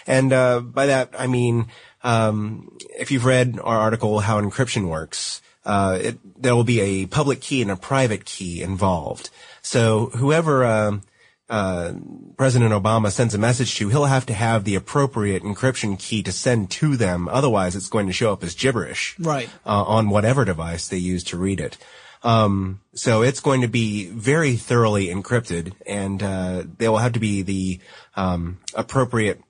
And, 0.06 0.32
uh, 0.32 0.60
by 0.60 0.86
that, 0.86 1.10
I 1.18 1.26
mean, 1.26 1.66
um, 2.02 2.76
if 2.98 3.10
you've 3.10 3.24
read 3.24 3.58
our 3.62 3.78
article, 3.78 4.20
How 4.20 4.40
Encryption 4.40 4.88
Works, 4.88 5.42
uh, 5.64 5.98
it, 6.00 6.42
there 6.42 6.56
will 6.56 6.64
be 6.64 6.80
a 6.80 7.06
public 7.06 7.40
key 7.40 7.60
and 7.60 7.70
a 7.70 7.76
private 7.76 8.24
key 8.24 8.62
involved. 8.62 9.30
So 9.62 10.06
whoever, 10.16 10.64
um, 10.64 11.02
uh, 11.50 11.92
President 12.36 12.72
Obama 12.72 13.10
sends 13.10 13.34
a 13.34 13.38
message 13.38 13.74
to, 13.74 13.88
he'll 13.88 14.04
have 14.04 14.24
to 14.26 14.32
have 14.32 14.64
the 14.64 14.76
appropriate 14.76 15.42
encryption 15.42 15.98
key 15.98 16.22
to 16.22 16.32
send 16.32 16.70
to 16.70 16.96
them. 16.96 17.28
Otherwise, 17.28 17.74
it's 17.74 17.88
going 17.88 18.06
to 18.06 18.12
show 18.12 18.32
up 18.32 18.44
as 18.44 18.54
gibberish. 18.54 19.18
Right. 19.18 19.50
Uh, 19.66 19.82
on 19.82 20.10
whatever 20.10 20.44
device 20.44 20.88
they 20.88 20.96
use 20.96 21.24
to 21.24 21.36
read 21.36 21.58
it. 21.60 21.76
Um, 22.22 22.80
so 22.94 23.22
it's 23.22 23.40
going 23.40 23.62
to 23.62 23.68
be 23.68 24.06
very 24.06 24.56
thoroughly 24.56 25.08
encrypted, 25.08 25.72
and 25.86 26.22
uh, 26.22 26.64
there 26.78 26.90
will 26.90 26.98
have 26.98 27.14
to 27.14 27.20
be 27.20 27.42
the 27.42 27.80
um, 28.14 28.58
appropriate 28.74 29.40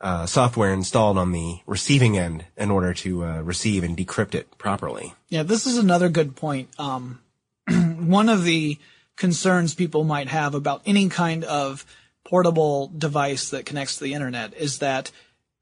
uh, 0.00 0.26
software 0.26 0.72
installed 0.72 1.18
on 1.18 1.32
the 1.32 1.60
receiving 1.66 2.18
end 2.18 2.44
in 2.56 2.70
order 2.70 2.92
to 2.94 3.24
uh, 3.24 3.40
receive 3.42 3.84
and 3.84 3.96
decrypt 3.96 4.34
it 4.34 4.58
properly. 4.58 5.14
Yeah, 5.28 5.42
this 5.42 5.66
is 5.66 5.78
another 5.78 6.08
good 6.08 6.36
point. 6.36 6.70
Um, 6.78 7.20
one 7.68 8.28
of 8.28 8.44
the 8.44 8.78
concerns 9.16 9.74
people 9.74 10.04
might 10.04 10.28
have 10.28 10.54
about 10.54 10.82
any 10.86 11.08
kind 11.08 11.44
of 11.44 11.84
portable 12.24 12.92
device 12.96 13.50
that 13.50 13.66
connects 13.66 13.96
to 13.96 14.04
the 14.04 14.14
internet 14.14 14.54
is 14.54 14.78
that 14.78 15.10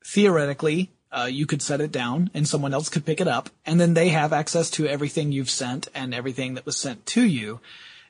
theoretically, 0.04 0.90
uh, 1.12 1.28
you 1.30 1.46
could 1.46 1.62
set 1.62 1.80
it 1.80 1.92
down 1.92 2.30
and 2.34 2.48
someone 2.48 2.74
else 2.74 2.88
could 2.88 3.04
pick 3.04 3.20
it 3.20 3.28
up 3.28 3.50
and 3.64 3.80
then 3.80 3.94
they 3.94 4.08
have 4.08 4.32
access 4.32 4.68
to 4.70 4.86
everything 4.86 5.30
you've 5.30 5.50
sent 5.50 5.88
and 5.94 6.12
everything 6.12 6.54
that 6.54 6.66
was 6.66 6.76
sent 6.76 7.06
to 7.06 7.24
you. 7.24 7.60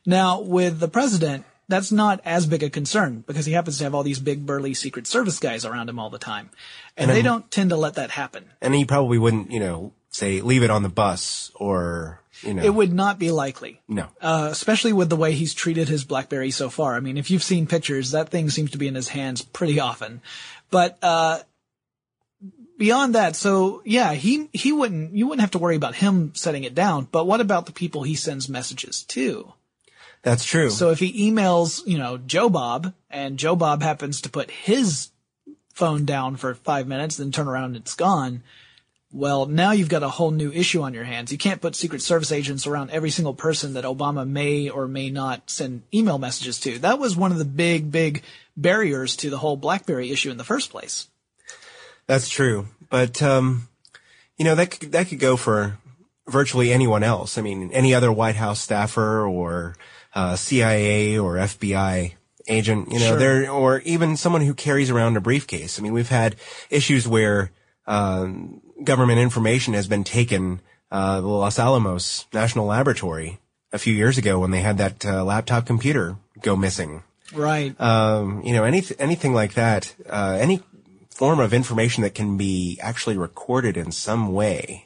Now, 0.07 0.41
with 0.41 0.81
the 0.81 0.89
president, 0.89 1.45
that's 1.69 1.91
not 1.91 2.21
as 2.25 2.47
big 2.47 2.63
a 2.63 2.71
concern 2.71 3.25
because 3.27 3.47
he 3.47 3.53
happens 3.53 3.79
to 3.79 3.85
have 3.85 3.95
all 3.95 4.03
these 4.03 4.21
big 4.21 4.47
burly 4.47 4.75
secret 4.75 5.07
service 5.07 5.39
guys 5.39 5.65
around 5.65 5.89
him 5.89 5.99
all 5.99 6.11
the 6.11 6.19
time. 6.19 6.51
And, 6.97 7.11
they 7.11 7.23
don't 7.23 7.51
tend 7.51 7.71
to 7.71 7.77
let 7.77 7.95
that 7.95 8.11
happen. 8.11 8.45
And 8.61 8.75
he 8.75 8.85
probably 8.85 9.19
wouldn't, 9.19 9.51
you 9.51 9.61
know, 9.61 9.93
say 10.15 10.41
leave 10.41 10.63
it 10.63 10.71
on 10.71 10.83
the 10.83 10.89
bus 10.89 11.51
or 11.55 12.21
you 12.43 12.55
know. 12.55 12.63
It 12.63 12.75
would 12.75 12.93
not 12.93 13.19
be 13.19 13.31
likely. 13.31 13.81
no. 13.89 14.09
uh, 14.21 14.49
especially 14.51 14.93
with 14.93 15.09
the 15.09 15.17
way 15.17 15.33
he's 15.33 15.55
treated 15.55 15.89
his 15.89 16.05
BlackBerry 16.05 16.51
so 16.51 16.69
far. 16.69 16.95
I 16.95 17.01
mean, 17.01 17.17
if 17.17 17.31
you've 17.31 17.43
seen 17.43 17.67
pictures, 17.67 18.11
that 18.11 18.29
thing 18.29 18.51
seems 18.51 18.73
to 18.73 18.79
be 18.79 18.89
in 18.89 18.95
his 18.95 19.09
hands 19.09 19.43
pretty 19.43 19.81
often. 19.81 20.21
But 20.71 20.99
uh, 21.03 21.41
beyond 22.79 23.15
that, 23.15 23.37
so 23.37 23.83
yeah, 23.85 24.13
he 24.15 24.49
he 24.53 24.73
wouldn't 24.73 25.15
you 25.15 25.27
wouldn't 25.27 25.43
have 25.43 25.53
to 25.53 25.59
worry 25.59 25.77
about 25.77 25.97
him 25.97 26.33
setting 26.35 26.65
it 26.65 26.75
down. 26.75 27.09
But 27.11 27.27
what 27.27 27.41
about 27.41 27.67
the 27.67 27.73
people 27.73 28.03
he 28.03 28.15
sends 28.15 28.49
messages 28.49 29.03
to? 29.05 29.53
That's 30.23 30.45
true. 30.45 30.71
So 30.71 30.91
if 30.91 31.01
he 31.01 31.31
emails, 31.31 31.83
you 31.87 31.99
know, 31.99 32.17
Joe 32.17 32.49
Bob, 32.49 32.95
and 33.11 33.39
Joe 33.39 33.57
Bob 33.57 33.83
happens 33.83 34.23
to 34.23 34.31
put 34.31 34.51
his 34.51 35.11
phone 35.75 36.07
down 36.07 36.37
for 36.37 36.55
five 36.55 36.87
minutes, 36.87 37.17
then 37.17 37.31
turn 37.31 37.49
around 37.49 37.65
and 37.65 37.77
it's 37.77 37.95
gone. 37.95 38.43
Well, 39.15 39.47
now 39.47 39.71
you've 39.71 39.89
got 39.89 40.03
a 40.03 40.09
whole 40.09 40.33
new 40.33 40.51
issue 40.51 40.83
on 40.83 40.93
your 40.93 41.05
hands. 41.05 41.31
You 41.31 41.39
can't 41.39 41.61
put 41.61 41.77
Secret 41.77 42.03
Service 42.03 42.33
agents 42.33 42.67
around 42.67 42.91
every 42.91 43.11
single 43.11 43.33
person 43.33 43.75
that 43.75 43.85
Obama 43.85 44.29
may 44.29 44.69
or 44.69 44.89
may 44.89 45.09
not 45.09 45.49
send 45.49 45.85
email 45.95 46.19
messages 46.19 46.59
to. 46.61 46.81
That 46.81 46.99
was 46.99 47.17
one 47.17 47.31
of 47.31 47.39
the 47.39 47.45
big, 47.45 47.93
big 47.93 48.25
barriers 48.57 49.15
to 49.19 49.31
the 49.31 49.39
whole 49.39 49.57
BlackBerry 49.57 50.11
issue 50.11 50.33
in 50.33 50.37
the 50.37 50.43
first 50.43 50.69
place. 50.69 51.07
That's 52.09 52.29
true. 52.29 52.67
But, 52.91 53.23
um, 53.23 53.69
you 54.37 54.45
know, 54.45 54.57
that 54.57 54.73
could, 54.73 54.91
that 54.91 55.07
could 55.07 55.21
go 55.21 55.37
for 55.37 55.79
virtually 56.27 56.73
anyone 56.73 57.05
else. 57.05 57.39
I 57.39 57.43
mean, 57.43 57.71
any 57.71 57.95
other 57.95 58.11
White 58.11 58.35
House 58.35 58.61
staffer 58.61 59.25
or, 59.25 59.77
uh, 60.17 60.35
CIA 60.35 61.17
or 61.19 61.35
FBI 61.37 62.15
agent, 62.49 62.91
you 62.91 62.99
know, 62.99 63.11
Sure. 63.11 63.17
there, 63.17 63.49
or 63.49 63.79
even 63.83 64.17
someone 64.17 64.43
who 64.43 64.55
carries 64.55 64.91
around 64.91 65.17
a 65.17 65.21
briefcase. 65.21 65.79
I 65.79 65.83
mean, 65.83 65.93
we've 65.93 66.09
had 66.09 66.35
issues 66.69 67.07
where, 67.07 67.53
um, 67.87 68.61
government 68.83 69.19
information 69.19 69.75
has 69.75 69.87
been 69.87 70.05
taken, 70.05 70.61
uh, 70.91 71.21
the 71.21 71.27
Los 71.27 71.59
Alamos 71.59 72.27
National 72.33 72.67
Laboratory 72.67 73.39
a 73.73 73.79
few 73.79 73.95
years 73.95 74.19
ago 74.19 74.39
when 74.39 74.51
they 74.51 74.61
had 74.61 74.79
that, 74.79 75.05
uh, 75.05 75.25
laptop 75.25 75.67
computer 75.67 76.17
go 76.43 76.57
missing 76.57 77.03
Right. 77.33 77.79
um, 77.81 78.43
you 78.45 78.53
know, 78.53 78.65
any, 78.65 78.83
anything 78.99 79.35
like 79.35 79.55
that, 79.55 79.95
uh, 80.09 80.37
any 80.41 80.63
form 81.11 81.41
of 81.41 81.55
information 81.55 82.03
that 82.03 82.15
can 82.15 82.37
be 82.37 82.79
actually 82.83 83.17
recorded 83.17 83.77
in 83.77 83.93
some 83.93 84.33
way, 84.33 84.84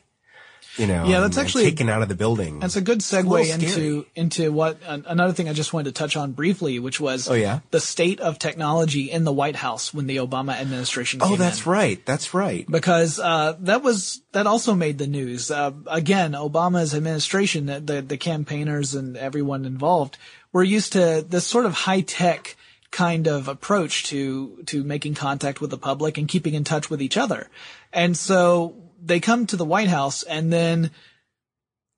you 0.79 0.87
know, 0.87 1.05
Yeah, 1.07 1.21
that's 1.21 1.37
and 1.37 1.45
actually- 1.47 1.65
taken 1.65 1.89
out 1.89 2.03
of 2.03 2.09
the 2.09 2.15
building. 2.15 2.61
That's 2.61 2.77
a 2.77 2.81
good 2.81 3.01
segue 3.01 3.45
scary. 3.45 3.51
into 3.51 4.07
into 4.15 4.53
what 4.53 4.79
an, 4.87 5.05
another 5.07 5.33
thing 5.33 5.49
I 5.49 5.53
just 5.53 5.73
wanted 5.73 5.95
to 5.95 5.99
touch 5.99 6.17
on 6.17 6.33
briefly, 6.33 6.79
which 6.79 7.01
was 7.01 7.29
Oh, 7.29 7.35
yeah? 7.35 7.61
the 7.71 7.81
state 7.81 8.21
of 8.21 8.39
technology 8.39 9.11
in 9.11 9.25
the 9.25 9.33
White 9.33 9.57
House 9.57 9.93
when 9.93 10.07
the 10.07 10.17
Obama 10.17 10.55
administration. 10.59 11.21
Oh, 11.23 11.37
that's 11.37 11.67
in. 11.67 11.73
right. 11.73 12.07
That's 12.07 12.33
right. 12.33 12.65
because 12.71 13.19
uh, 13.19 13.57
that 13.61 13.83
was 13.83 14.21
that 14.33 14.47
also 14.47 14.75
made 14.75 14.99
the 14.99 15.07
news. 15.07 15.51
Uh, 15.51 15.73
again, 15.87 16.33
Obama's 16.33 16.95
administration, 16.95 17.67
the 17.67 18.01
the 18.07 18.17
campaigners 18.17 18.95
and 18.95 19.17
everyone 19.17 19.65
involved 19.65 20.17
were 20.53 20.63
used 20.65 20.93
to 20.95 21.25
this 21.29 21.47
sort 21.47 21.67
of 21.67 21.75
high 21.75 22.01
tech 22.01 22.57
kind 22.91 23.29
of 23.29 23.49
approach 23.49 24.05
to 24.05 24.63
to 24.65 24.83
making 24.83 25.15
contact 25.15 25.61
with 25.61 25.69
the 25.71 25.77
public 25.77 26.17
and 26.17 26.27
keeping 26.29 26.55
in 26.55 26.65
touch 26.65 26.89
with 26.89 27.03
each 27.03 27.17
other. 27.19 27.49
And 27.93 28.17
so 28.17 28.75
they 29.01 29.21
come 29.21 29.47
to 29.47 29.57
the 29.57 29.65
White 29.65 29.89
House 29.89 30.23
and 30.23 30.53
then 30.53 30.91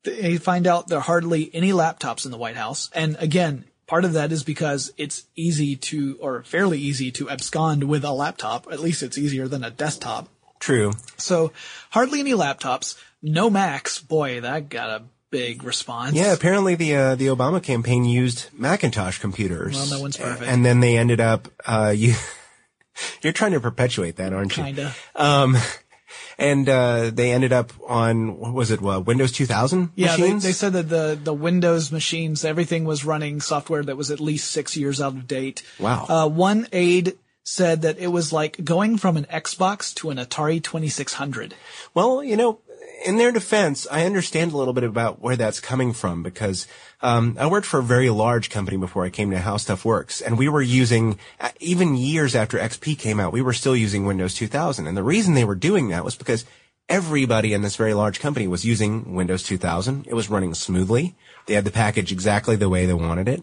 they 0.04 0.36
find 0.38 0.66
out 0.66 0.88
there 0.88 0.98
are 0.98 1.02
hardly 1.02 1.50
any 1.52 1.72
laptops 1.72 2.24
in 2.24 2.30
the 2.30 2.38
White 2.38 2.56
House. 2.56 2.90
And 2.94 3.16
again, 3.18 3.64
part 3.86 4.04
of 4.04 4.14
that 4.14 4.32
is 4.32 4.44
because 4.44 4.92
it's 4.96 5.24
easy 5.36 5.76
to, 5.76 6.18
or 6.20 6.42
fairly 6.42 6.78
easy 6.78 7.10
to 7.12 7.28
abscond 7.28 7.84
with 7.84 8.04
a 8.04 8.12
laptop. 8.12 8.66
At 8.70 8.80
least 8.80 9.02
it's 9.02 9.18
easier 9.18 9.48
than 9.48 9.64
a 9.64 9.70
desktop. 9.70 10.28
True. 10.58 10.92
So 11.16 11.52
hardly 11.90 12.20
any 12.20 12.32
laptops, 12.32 12.96
no 13.22 13.50
Macs. 13.50 13.98
Boy, 13.98 14.40
that 14.40 14.68
got 14.68 14.90
a 14.90 15.04
big 15.30 15.64
response. 15.64 16.14
Yeah, 16.14 16.32
apparently 16.32 16.74
the 16.74 16.94
uh, 16.94 17.14
the 17.14 17.26
Obama 17.28 17.62
campaign 17.62 18.04
used 18.04 18.48
Macintosh 18.52 19.18
computers. 19.18 19.74
Well, 19.74 19.98
no 19.98 20.02
one's 20.02 20.16
perfect. 20.16 20.50
And 20.50 20.64
then 20.64 20.80
they 20.80 20.98
ended 20.98 21.20
up 21.20 21.48
uh, 21.64 21.92
you 21.96 22.14
you're 23.22 23.32
trying 23.32 23.52
to 23.52 23.60
perpetuate 23.60 24.16
that, 24.16 24.32
aren't 24.32 24.56
you? 24.56 24.64
Kinda. 24.64 24.94
Um, 25.14 25.56
and 26.38 26.68
uh, 26.68 27.10
they 27.10 27.32
ended 27.32 27.52
up 27.52 27.72
on 27.86 28.38
what 28.38 28.52
was 28.52 28.70
it? 28.70 28.82
Uh, 28.82 29.00
Windows 29.00 29.32
2000 29.32 29.90
Yeah, 29.94 30.16
they, 30.16 30.32
they 30.32 30.52
said 30.52 30.72
that 30.72 30.88
the, 30.88 31.18
the 31.22 31.34
Windows 31.34 31.92
machines, 31.92 32.44
everything 32.44 32.84
was 32.84 33.04
running 33.04 33.40
software 33.40 33.82
that 33.82 33.96
was 33.96 34.10
at 34.10 34.20
least 34.20 34.50
six 34.50 34.76
years 34.76 35.00
out 35.00 35.14
of 35.14 35.26
date. 35.26 35.62
Wow. 35.78 36.06
Uh, 36.08 36.28
one 36.28 36.66
aide 36.72 37.18
said 37.42 37.82
that 37.82 37.98
it 37.98 38.08
was 38.08 38.32
like 38.32 38.62
going 38.64 38.96
from 38.96 39.16
an 39.16 39.24
Xbox 39.24 39.94
to 39.94 40.10
an 40.10 40.18
Atari 40.18 40.62
2600. 40.62 41.54
Well, 41.94 42.22
you 42.22 42.36
know, 42.36 42.60
in 43.04 43.16
their 43.16 43.32
defense, 43.32 43.86
I 43.90 44.04
understand 44.04 44.52
a 44.52 44.56
little 44.56 44.74
bit 44.74 44.84
about 44.84 45.20
where 45.20 45.36
that's 45.36 45.60
coming 45.60 45.92
from 45.92 46.22
because 46.22 46.66
um, 47.02 47.36
I 47.38 47.46
worked 47.46 47.66
for 47.66 47.80
a 47.80 47.82
very 47.82 48.10
large 48.10 48.50
company 48.50 48.76
before 48.76 49.04
I 49.04 49.10
came 49.10 49.30
to 49.30 49.38
How 49.38 49.56
Stuff 49.56 49.84
Works, 49.84 50.20
and 50.20 50.38
we 50.38 50.48
were 50.48 50.62
using 50.62 51.18
uh, 51.40 51.50
even 51.60 51.96
years 51.96 52.34
after 52.34 52.58
XP 52.58 52.98
came 52.98 53.18
out, 53.18 53.32
we 53.32 53.42
were 53.42 53.52
still 53.52 53.76
using 53.76 54.04
Windows 54.04 54.34
2000, 54.34 54.86
and 54.86 54.96
the 54.96 55.02
reason 55.02 55.34
they 55.34 55.44
were 55.44 55.54
doing 55.54 55.88
that 55.88 56.04
was 56.04 56.16
because 56.16 56.44
everybody 56.88 57.52
in 57.52 57.62
this 57.62 57.76
very 57.76 57.94
large 57.94 58.20
company 58.20 58.46
was 58.48 58.64
using 58.64 59.14
Windows 59.14 59.44
2000. 59.44 60.06
It 60.06 60.14
was 60.14 60.28
running 60.28 60.54
smoothly. 60.54 61.14
They 61.46 61.54
had 61.54 61.64
the 61.64 61.70
package 61.70 62.12
exactly 62.12 62.56
the 62.56 62.68
way 62.68 62.86
they 62.86 62.94
wanted 62.94 63.28
it, 63.28 63.42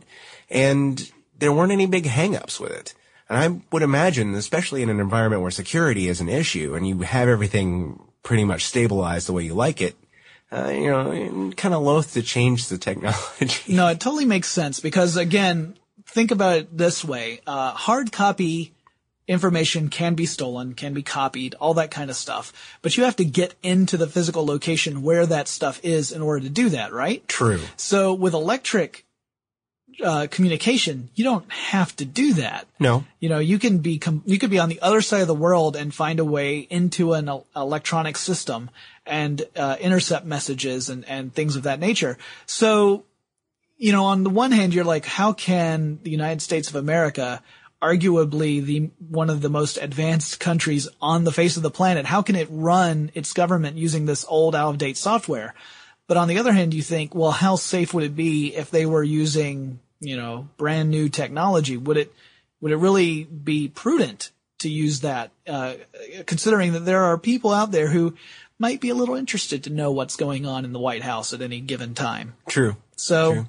and 0.50 1.12
there 1.40 1.52
weren't 1.52 1.72
any 1.72 1.86
big 1.86 2.06
hangups 2.06 2.60
with 2.60 2.72
it. 2.72 2.94
And 3.30 3.38
I 3.38 3.62
would 3.72 3.82
imagine, 3.82 4.36
especially 4.36 4.82
in 4.82 4.90
an 4.90 5.00
environment 5.00 5.42
where 5.42 5.52
security 5.52 6.08
is 6.08 6.22
an 6.22 6.30
issue 6.30 6.76
and 6.76 6.88
you 6.88 7.00
have 7.00 7.28
everything 7.28 8.00
pretty 8.28 8.44
much 8.44 8.66
stabilized 8.66 9.26
the 9.26 9.32
way 9.32 9.44
you 9.44 9.54
like 9.54 9.82
it, 9.82 9.96
uh, 10.52 10.68
you 10.68 10.92
know, 10.92 11.50
kind 11.56 11.74
of 11.74 11.82
loath 11.82 12.12
to 12.12 12.22
change 12.22 12.68
the 12.68 12.78
technology. 12.78 13.74
No, 13.74 13.88
it 13.88 14.02
totally 14.02 14.26
makes 14.26 14.50
sense 14.50 14.82
because 14.82 15.16
again, 15.16 15.78
think 16.06 16.32
about 16.32 16.58
it 16.58 16.78
this 16.78 17.06
way. 17.06 17.40
Uh, 17.48 17.72
hard 17.72 18.12
copy 18.12 18.74
information 19.30 19.88
can 19.88 20.14
be 20.14 20.26
stolen, 20.26 20.74
can 20.74 20.94
be 20.94 21.04
copied, 21.04 21.56
all 21.56 21.76
that 21.76 21.90
kind 21.90 22.10
of 22.10 22.18
stuff. 22.18 22.52
But 22.82 22.98
you 22.98 23.06
have 23.06 23.16
to 23.16 23.24
get 23.24 23.56
into 23.64 23.96
the 23.96 24.08
physical 24.08 24.46
location 24.46 25.04
where 25.04 25.26
that 25.26 25.48
stuff 25.48 25.80
is 25.82 26.12
in 26.12 26.22
order 26.22 26.42
to 26.42 26.50
do 26.50 26.68
that, 26.72 26.92
right? 26.92 27.26
True. 27.30 27.62
So 27.78 28.14
with 28.14 28.34
electric 28.34 29.06
uh, 30.04 30.28
communication, 30.30 31.10
you 31.16 31.24
don't 31.24 31.52
have 31.52 31.96
to 31.96 32.06
do 32.06 32.34
that. 32.34 32.68
No. 32.80 33.04
You 33.20 33.30
know, 33.30 33.40
you 33.40 33.60
can 33.60 33.80
be 33.80 33.98
com- 33.98 34.24
you 34.26 34.38
could 34.38 34.50
be 34.50 34.60
on 34.60 34.70
the 34.70 34.82
other 34.82 35.02
side 35.02 35.22
of 35.22 35.28
the 35.28 35.34
world 35.34 35.76
and 35.76 35.94
find 35.94 36.20
a 36.20 36.26
way 36.26 36.60
into 36.60 37.14
an 37.14 37.28
el- 37.28 37.48
electronic 37.56 38.18
system 38.18 38.70
and 39.06 39.42
uh, 39.56 39.78
intercept 39.80 40.26
messages 40.26 40.90
and 40.90 41.06
and 41.06 41.34
things 41.34 41.56
of 41.56 41.64
that 41.64 41.80
nature. 41.80 42.18
So, 42.46 43.06
you 43.78 43.92
know, 43.92 44.06
on 44.06 44.24
the 44.24 44.30
one 44.30 44.52
hand, 44.52 44.74
you're 44.74 44.84
like, 44.84 45.06
how 45.06 45.34
can 45.34 46.00
the 46.04 46.12
United 46.12 46.42
States 46.42 46.70
of 46.70 46.76
America, 46.76 47.42
arguably 47.82 48.64
the 48.64 48.90
one 49.10 49.30
of 49.30 49.42
the 49.42 49.50
most 49.50 49.78
advanced 49.78 50.40
countries 50.40 50.88
on 51.02 51.24
the 51.24 51.32
face 51.32 51.58
of 51.58 51.64
the 51.64 51.72
planet, 51.72 52.06
how 52.06 52.22
can 52.22 52.36
it 52.36 52.48
run 52.52 53.12
its 53.14 53.34
government 53.34 53.78
using 53.78 54.06
this 54.06 54.26
old, 54.28 54.56
out 54.56 54.70
of 54.70 54.78
date 54.78 54.98
software? 54.98 55.54
But 56.08 56.18
on 56.18 56.28
the 56.30 56.38
other 56.38 56.54
hand, 56.54 56.74
you 56.74 56.82
think, 56.82 57.14
well, 57.14 57.32
how 57.32 57.58
safe 57.58 57.94
would 57.94 58.04
it 58.06 58.16
be 58.16 58.56
if 58.56 58.72
they 58.72 58.86
were 58.86 59.04
using, 59.04 59.80
you 60.00 60.16
know, 60.18 60.48
brand 60.58 60.90
new 60.90 61.10
technology? 61.10 61.78
Would 61.78 61.98
it, 61.98 62.14
would 62.62 62.72
it 62.72 62.78
really 62.78 63.24
be 63.24 63.68
prudent 63.68 64.32
to 64.60 64.70
use 64.70 65.02
that, 65.02 65.32
uh, 65.48 65.76
considering 66.26 66.74
that 66.74 66.80
there 66.82 67.04
are 67.04 67.18
people 67.18 67.52
out 67.54 67.72
there 67.72 67.88
who 67.88 68.16
might 68.60 68.82
be 68.82 68.90
a 68.90 68.96
little 68.96 69.16
interested 69.16 69.64
to 69.66 69.70
know 69.70 69.92
what's 69.92 70.16
going 70.16 70.46
on 70.48 70.66
in 70.66 70.74
the 70.74 70.80
White 70.80 71.04
House 71.04 71.32
at 71.34 71.42
any 71.44 71.60
given 71.60 71.94
time? 71.94 72.34
True. 72.50 72.76
So, 72.96 73.34
True. 73.34 73.48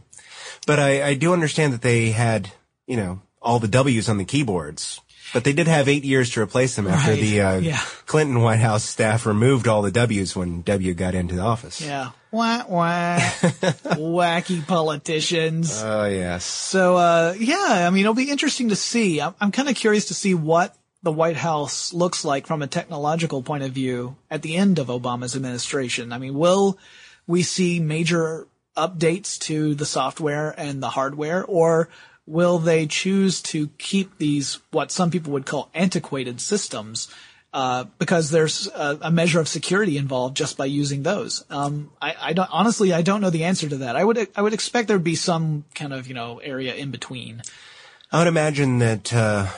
But 0.66 0.78
I, 0.78 1.02
I 1.08 1.14
do 1.14 1.32
understand 1.32 1.72
that 1.72 1.80
they 1.82 2.10
had, 2.10 2.50
you 2.86 2.96
know, 2.96 3.20
all 3.40 3.58
the 3.58 3.68
W's 3.68 4.08
on 4.08 4.18
the 4.18 4.24
keyboards. 4.26 5.00
But 5.32 5.44
they 5.44 5.52
did 5.52 5.66
have 5.66 5.88
eight 5.88 6.04
years 6.04 6.30
to 6.32 6.40
replace 6.42 6.76
them 6.76 6.86
after 6.86 7.12
Right. 7.12 7.20
the 7.20 7.40
uh, 7.40 7.56
Yeah. 7.58 7.80
Clinton 8.06 8.40
White 8.42 8.60
House 8.60 8.84
staff 8.84 9.24
removed 9.26 9.66
all 9.68 9.80
the 9.82 9.90
W's 9.90 10.34
when 10.36 10.62
W 10.62 10.92
got 10.94 11.14
into 11.14 11.36
the 11.36 11.42
office. 11.42 11.80
yeah. 11.80 12.10
Wah, 12.30 12.64
wah. 12.68 13.18
Wacky 13.97 14.66
politicians. 14.66 15.82
Oh, 15.82 16.04
yes. 16.04 16.44
So, 16.44 16.97
uh, 16.97 17.35
yeah, 17.38 17.87
I 17.87 17.90
mean, 17.90 18.00
it'll 18.00 18.14
be 18.14 18.30
interesting 18.30 18.68
to 18.68 18.76
see. 18.76 19.20
I'm, 19.20 19.35
I'm 19.40 19.52
kind 19.52 19.68
of 19.68 19.76
curious 19.76 20.06
to 20.06 20.14
see 20.14 20.35
what 20.35 20.76
the 21.02 21.12
White 21.12 21.37
House 21.37 21.92
looks 21.94 22.25
like 22.25 22.47
from 22.47 22.61
a 22.61 22.66
technological 22.66 23.42
point 23.42 23.62
of 23.62 23.73
view 23.73 24.16
at 24.30 24.42
the 24.42 24.56
end 24.56 24.78
of 24.78 24.88
Obama's 24.88 25.37
administration. 25.37 26.12
I 26.12 26.18
mean, 26.18 26.35
will 26.35 26.78
we 27.26 27.42
see 27.42 27.80
major 27.80 28.47
updates 28.76 29.38
to 29.38 29.75
the 29.75 29.87
software 29.87 30.54
and 30.56 30.82
the 30.82 30.90
hardware 30.90 31.44
or 31.44 31.88
will 32.26 32.58
they 32.58 32.87
choose 32.87 33.40
to 33.40 33.68
keep 33.78 34.18
these, 34.18 34.58
what 34.70 34.90
some 34.90 35.11
people 35.11 35.32
would 35.32 35.47
call 35.47 35.70
antiquated 35.75 36.40
systems? 36.40 37.08
Uh, 37.58 37.86
because 37.98 38.30
there's 38.30 38.68
a, 38.68 38.98
a 39.02 39.10
measure 39.10 39.40
of 39.40 39.48
security 39.48 39.98
involved 39.98 40.36
just 40.36 40.56
by 40.56 40.64
using 40.64 41.02
those. 41.02 41.44
Um, 41.50 41.90
I, 42.00 42.14
I 42.20 42.32
don't, 42.32 42.48
honestly, 42.52 42.92
I 42.92 43.02
don't 43.02 43.20
know 43.20 43.30
the 43.30 43.42
answer 43.42 43.68
to 43.68 43.78
that. 43.78 43.96
I 43.96 44.04
would, 44.04 44.28
I 44.36 44.42
would 44.42 44.54
expect 44.54 44.86
there'd 44.86 45.02
be 45.02 45.16
some 45.16 45.64
kind 45.74 45.92
of, 45.92 46.06
you 46.06 46.14
know, 46.14 46.38
area 46.38 46.76
in 46.76 46.92
between. 46.92 47.42
I 48.12 48.20
would 48.20 48.28
imagine 48.28 48.78
that, 48.78 49.12
uh, 49.12 49.48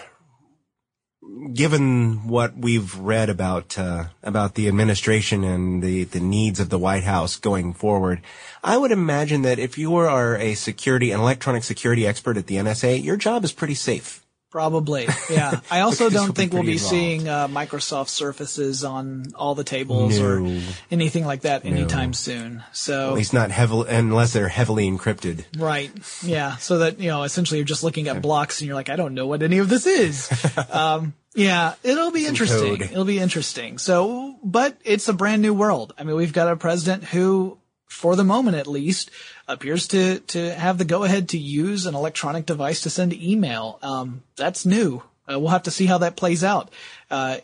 given 1.53 2.27
what 2.27 2.57
we've 2.57 2.97
read 2.97 3.29
about, 3.29 3.79
uh, 3.79 4.07
about 4.23 4.55
the 4.55 4.67
administration 4.67 5.45
and 5.45 5.83
the, 5.83 6.05
the 6.05 6.21
needs 6.21 6.59
of 6.59 6.71
the 6.71 6.79
White 6.79 7.05
House 7.05 7.37
going 7.37 7.75
forward, 7.75 8.23
I 8.65 8.79
would 8.79 8.93
imagine 8.93 9.43
that 9.43 9.59
if 9.59 9.77
you 9.77 9.95
are 9.97 10.39
a 10.39 10.55
security, 10.55 11.11
an 11.11 11.21
electronic 11.21 11.65
security 11.65 12.07
expert 12.07 12.39
at 12.39 12.47
the 12.47 12.57
NSA, 12.57 13.05
your 13.05 13.19
job 13.19 13.45
is 13.45 13.53
pretty 13.53 13.75
safe. 13.75 14.20
Probably, 14.51 15.07
yeah. 15.31 15.61
I 15.71 15.81
also 15.81 16.11
don't 16.11 16.35
think 16.35 16.53
we'll 16.53 16.63
be 16.65 16.73
involved. 16.73 16.91
seeing 16.91 17.29
uh, 17.29 17.47
Microsoft 17.47 18.09
Surfaces 18.09 18.83
on 18.83 19.27
all 19.37 19.55
the 19.55 19.63
tables 19.65 20.19
or 20.19 20.45
anything 20.91 21.25
like 21.25 21.43
that 21.43 21.65
anytime 21.65 22.13
soon. 22.13 22.65
So, 22.73 23.11
At 23.11 23.15
least 23.15 23.33
not 23.33 23.51
heavily, 23.51 23.89
unless 23.91 24.33
they're 24.33 24.49
heavily 24.49 24.91
encrypted. 24.91 25.45
right, 25.57 25.93
yeah. 26.23 26.57
So 26.57 26.79
that 26.79 26.99
you 26.99 27.09
know, 27.09 27.23
essentially, 27.23 27.59
you're 27.59 27.65
just 27.65 27.85
looking 27.85 28.09
at 28.09 28.21
blocks 28.23 28.61
and 28.61 28.67
you're 28.67 28.75
like, 28.75 28.89
I 28.91 28.97
don't 28.97 29.15
know 29.15 29.27
what 29.27 29.43
any 29.43 29.59
of 29.59 29.69
this 29.69 29.87
is. 29.87 30.29
um, 30.71 31.15
yeah, 31.35 31.75
it'll 31.85 32.11
be 32.11 32.27
interesting. 32.27 32.79
code. 32.79 32.91
It'll 32.91 33.05
be 33.05 33.21
interesting. 33.21 33.79
So, 33.79 34.37
but 34.43 34.77
it's 34.85 35.09
a 35.09 35.13
brand 35.13 35.43
new 35.43 35.55
world. 35.55 35.95
I 35.97 36.03
mean, 36.03 36.17
we've 36.17 36.33
got 36.33 36.51
a 36.51 36.57
president 36.57 37.05
who, 37.05 37.57
for 37.91 38.15
the 38.17 38.25
moment 38.25 38.57
at 38.57 38.67
least, 38.67 39.11
appears 39.49 39.89
to 39.89 40.21
to 40.21 40.55
have 40.55 40.79
the 40.79 40.85
go 40.85 41.03
ahead 41.05 41.29
to 41.31 41.39
use 41.39 41.87
an 41.87 41.95
electronic 41.95 42.47
device 42.47 42.83
to 42.83 42.91
send 42.91 43.13
email. 43.13 43.79
Um, 43.83 44.23
that's 44.37 44.65
new. 44.65 45.03
Uh, 45.31 45.39
we'll 45.39 45.51
have 45.51 45.65
to 45.65 45.71
see 45.71 45.87
how 45.87 45.99
that 45.99 46.17
plays 46.17 46.43
out. 46.43 46.71
Uh, 47.11 47.39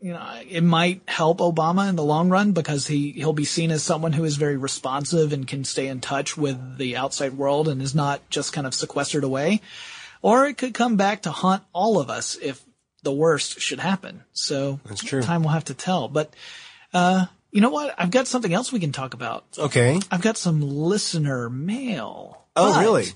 you 0.00 0.12
know, 0.12 0.40
it 0.48 0.62
might 0.62 1.02
help 1.08 1.38
Obama 1.38 1.88
in 1.88 1.96
the 1.96 2.04
long 2.04 2.28
run 2.28 2.52
because 2.52 2.86
he, 2.86 3.10
he'll 3.12 3.32
be 3.32 3.44
seen 3.44 3.70
as 3.72 3.82
someone 3.82 4.12
who 4.12 4.24
is 4.24 4.36
very 4.36 4.56
responsive 4.56 5.32
and 5.32 5.46
can 5.46 5.64
stay 5.64 5.88
in 5.88 6.00
touch 6.00 6.36
with 6.36 6.78
the 6.78 6.96
outside 6.96 7.36
world 7.36 7.66
and 7.66 7.82
is 7.82 7.94
not 7.94 8.28
just 8.30 8.52
kind 8.52 8.66
of 8.66 8.74
sequestered 8.74 9.24
away. 9.24 9.60
Or 10.22 10.46
it 10.46 10.56
could 10.56 10.74
come 10.74 10.96
back 10.96 11.22
to 11.22 11.30
haunt 11.32 11.64
all 11.72 11.98
of 11.98 12.10
us 12.10 12.36
if 12.36 12.62
the 13.02 13.12
worst 13.12 13.60
should 13.60 13.80
happen. 13.80 14.22
So 14.32 14.78
That's 14.86 15.02
true. 15.02 15.22
time 15.22 15.42
will 15.42 15.50
have 15.50 15.64
to 15.64 15.74
tell. 15.74 16.08
But, 16.08 16.32
uh, 16.94 17.26
you 17.58 17.62
know 17.62 17.70
what? 17.70 17.92
I've 17.98 18.12
got 18.12 18.28
something 18.28 18.54
else 18.54 18.70
we 18.70 18.78
can 18.78 18.92
talk 18.92 19.14
about. 19.14 19.44
Okay. 19.58 19.98
I've 20.12 20.22
got 20.22 20.36
some 20.36 20.60
listener 20.60 21.50
mail. 21.50 22.46
Oh, 22.54 22.78
really? 22.80 23.06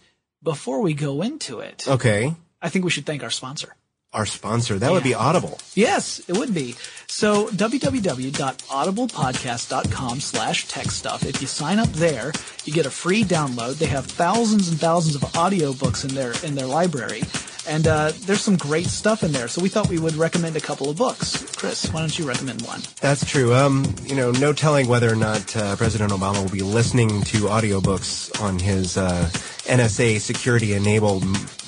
Before 0.43 0.81
we 0.81 0.95
go 0.95 1.23
into 1.23 1.61
it, 1.61 1.87
Okay. 1.87 2.35
I 2.61 2.69
think 2.69 2.85
we 2.85 2.91
should 2.91 3.07
thank 3.07 3.23
our 3.23 3.31
sponsor. 3.31 3.77
Our 4.13 4.27
sponsor. 4.27 4.79
That 4.79 4.93
would 4.93 5.03
be 5.03 5.15
Audible. 5.15 5.59
Yes, 5.75 6.21
it 6.29 6.37
would 6.37 6.53
be. 6.53 6.77
So 7.07 7.47
www.audiblepodcast.com 7.47 10.21
slash 10.21 10.69
tech 10.69 10.91
stuff. 10.91 11.25
If 11.25 11.41
you 11.41 11.47
sign 11.47 11.79
up 11.79 11.89
there, 11.93 12.33
you 12.65 12.75
get 12.75 12.85
a 12.85 12.91
free 12.91 13.25
download. 13.25 13.79
They 13.79 13.87
have 13.87 14.05
thousands 14.05 14.69
and 14.69 14.79
thousands 14.79 15.15
of 15.15 15.23
audiobooks 15.33 16.07
in 16.07 16.15
their 16.15 16.35
in 16.45 16.57
their 16.57 16.67
library. 16.67 17.23
And 17.67 17.87
uh, 17.87 18.13
there's 18.27 18.43
some 18.43 18.57
great 18.57 18.87
stuff 18.87 19.23
in 19.23 19.33
there. 19.33 19.49
So 19.49 19.63
we 19.63 19.69
thought 19.69 19.89
we 19.89 19.99
would 19.99 20.17
recommend 20.17 20.57
a 20.57 20.61
couple 20.61 20.91
of 20.91 20.99
books. 20.99 21.47
Chris, 21.57 21.91
why 21.93 22.01
don't 22.01 22.19
you 22.19 22.27
recommend 22.27 22.63
one? 22.63 22.81
That's 23.01 23.25
true. 23.25 23.55
Um, 23.55 23.95
you 24.05 24.17
know, 24.17 24.33
no 24.33 24.53
telling 24.53 24.89
whether 24.89 25.11
or 25.11 25.17
not 25.17 25.57
uh, 25.57 25.77
President 25.77 26.11
Obama 26.13 26.43
will 26.43 26.51
be 26.51 26.63
listening 26.63 27.23
to 27.23 27.45
audiobooks 27.45 28.43
on 28.43 28.59
his 28.59 28.97
uh, 28.97 29.29
NSA 29.65 30.21
security 30.21 30.75
enabled 30.75 31.25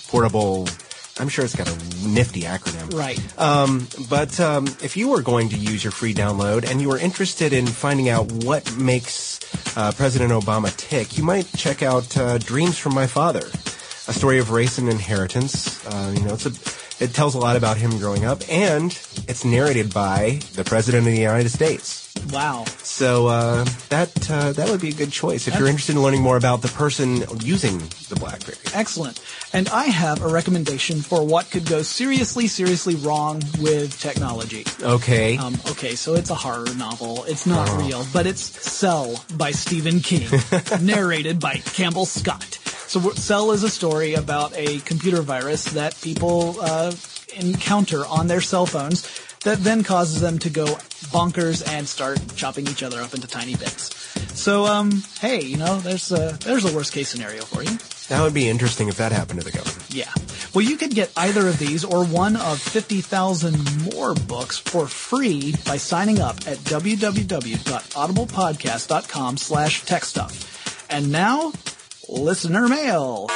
portable. 0.08 0.68
I'm 1.18 1.28
sure 1.28 1.44
it's 1.44 1.54
got 1.54 1.68
a 1.68 2.06
nifty 2.06 2.42
acronym. 2.42 2.92
Right. 2.92 3.20
Um, 3.38 3.86
but 4.08 4.38
um, 4.40 4.66
if 4.82 4.96
you 4.96 5.10
were 5.10 5.22
going 5.22 5.48
to 5.50 5.56
use 5.56 5.84
your 5.84 5.92
free 5.92 6.12
download 6.12 6.68
and 6.68 6.80
you 6.80 6.88
were 6.88 6.98
interested 6.98 7.52
in 7.52 7.66
finding 7.66 8.08
out 8.08 8.30
what 8.32 8.76
makes 8.76 9.40
uh, 9.76 9.92
President 9.92 10.32
Obama 10.32 10.74
tick, 10.76 11.16
you 11.16 11.22
might 11.22 11.46
check 11.56 11.82
out 11.82 12.16
uh, 12.16 12.38
Dreams 12.38 12.78
from 12.78 12.94
My 12.94 13.06
Father, 13.06 13.46
a 14.08 14.12
story 14.12 14.38
of 14.38 14.50
race 14.50 14.78
and 14.78 14.88
inheritance. 14.88 15.86
Uh, 15.86 16.12
you 16.16 16.24
know, 16.24 16.34
it's 16.34 16.46
a, 16.46 17.04
it 17.04 17.14
tells 17.14 17.34
a 17.34 17.38
lot 17.38 17.56
about 17.56 17.76
him 17.76 17.98
growing 17.98 18.24
up, 18.24 18.42
and 18.48 18.86
it's 19.28 19.44
narrated 19.44 19.94
by 19.94 20.40
the 20.54 20.64
President 20.64 21.06
of 21.06 21.12
the 21.12 21.20
United 21.20 21.50
States. 21.50 22.03
Wow. 22.32 22.64
So 22.78 23.26
uh, 23.28 23.64
that 23.88 24.30
uh, 24.30 24.52
that 24.52 24.68
would 24.70 24.80
be 24.80 24.90
a 24.90 24.94
good 24.94 25.12
choice 25.12 25.48
if 25.48 25.58
you're 25.58 25.68
interested 25.68 25.96
in 25.96 26.02
learning 26.02 26.22
more 26.22 26.36
about 26.36 26.62
the 26.62 26.68
person 26.68 27.24
using 27.40 27.78
the 28.08 28.16
BlackBerry. 28.18 28.56
Excellent. 28.72 29.20
And 29.52 29.68
I 29.68 29.84
have 29.84 30.22
a 30.22 30.28
recommendation 30.28 31.00
for 31.00 31.24
what 31.24 31.50
could 31.50 31.66
go 31.66 31.82
seriously, 31.82 32.46
seriously 32.46 32.94
wrong 32.96 33.42
with 33.60 33.98
technology. 34.00 34.64
Okay. 34.82 35.36
Um, 35.36 35.54
okay, 35.70 35.94
so 35.94 36.14
it's 36.14 36.30
a 36.30 36.34
horror 36.34 36.74
novel. 36.76 37.24
It's 37.24 37.46
not 37.46 37.68
real, 37.78 38.06
but 38.12 38.26
it's 38.26 38.42
Cell 38.42 39.24
by 39.36 39.52
Stephen 39.52 40.00
King, 40.00 40.28
narrated 40.80 41.40
by 41.40 41.54
Campbell 41.56 42.06
Scott. 42.06 42.58
So 42.86 43.10
Cell 43.12 43.52
is 43.52 43.62
a 43.62 43.70
story 43.70 44.14
about 44.14 44.56
a 44.56 44.78
computer 44.80 45.22
virus 45.22 45.64
that 45.66 46.00
people 46.00 46.56
uh, 46.60 46.92
encounter 47.36 48.04
on 48.06 48.26
their 48.26 48.40
cell 48.40 48.66
phones 48.66 49.06
that 49.44 49.62
then 49.62 49.84
causes 49.84 50.20
them 50.20 50.38
to 50.40 50.50
go 50.50 50.64
bonkers 51.12 51.62
and 51.66 51.86
start 51.86 52.18
chopping 52.34 52.66
each 52.66 52.82
other 52.82 53.00
up 53.00 53.14
into 53.14 53.28
tiny 53.28 53.54
bits. 53.56 53.90
So, 54.38 54.66
um, 54.66 55.02
hey, 55.20 55.42
you 55.42 55.56
know, 55.56 55.78
there's 55.78 56.10
a 56.12 56.36
there's 56.44 56.64
a 56.64 56.74
worst 56.74 56.92
case 56.92 57.08
scenario 57.08 57.42
for 57.42 57.62
you. 57.62 57.78
that 58.08 58.22
would 58.22 58.34
be 58.34 58.48
interesting 58.48 58.88
if 58.88 58.96
that 58.96 59.12
happened 59.12 59.40
to 59.40 59.44
the 59.44 59.52
government. 59.52 59.94
Yeah. 59.94 60.12
Well, 60.54 60.64
you 60.64 60.76
could 60.76 60.90
get 60.90 61.10
either 61.16 61.48
of 61.48 61.58
these 61.58 61.84
or 61.84 62.04
one 62.04 62.36
of 62.36 62.60
50,000 62.60 63.92
more 63.94 64.14
books 64.14 64.58
for 64.58 64.86
free 64.86 65.54
by 65.66 65.76
signing 65.76 66.20
up 66.20 66.36
at 66.46 66.58
www.audiblepodcast.com 66.58 69.36
slash 69.36 69.84
techstuff. 69.84 70.86
And 70.90 71.10
now, 71.10 71.52
listener 72.08 72.68
mail. 72.68 73.28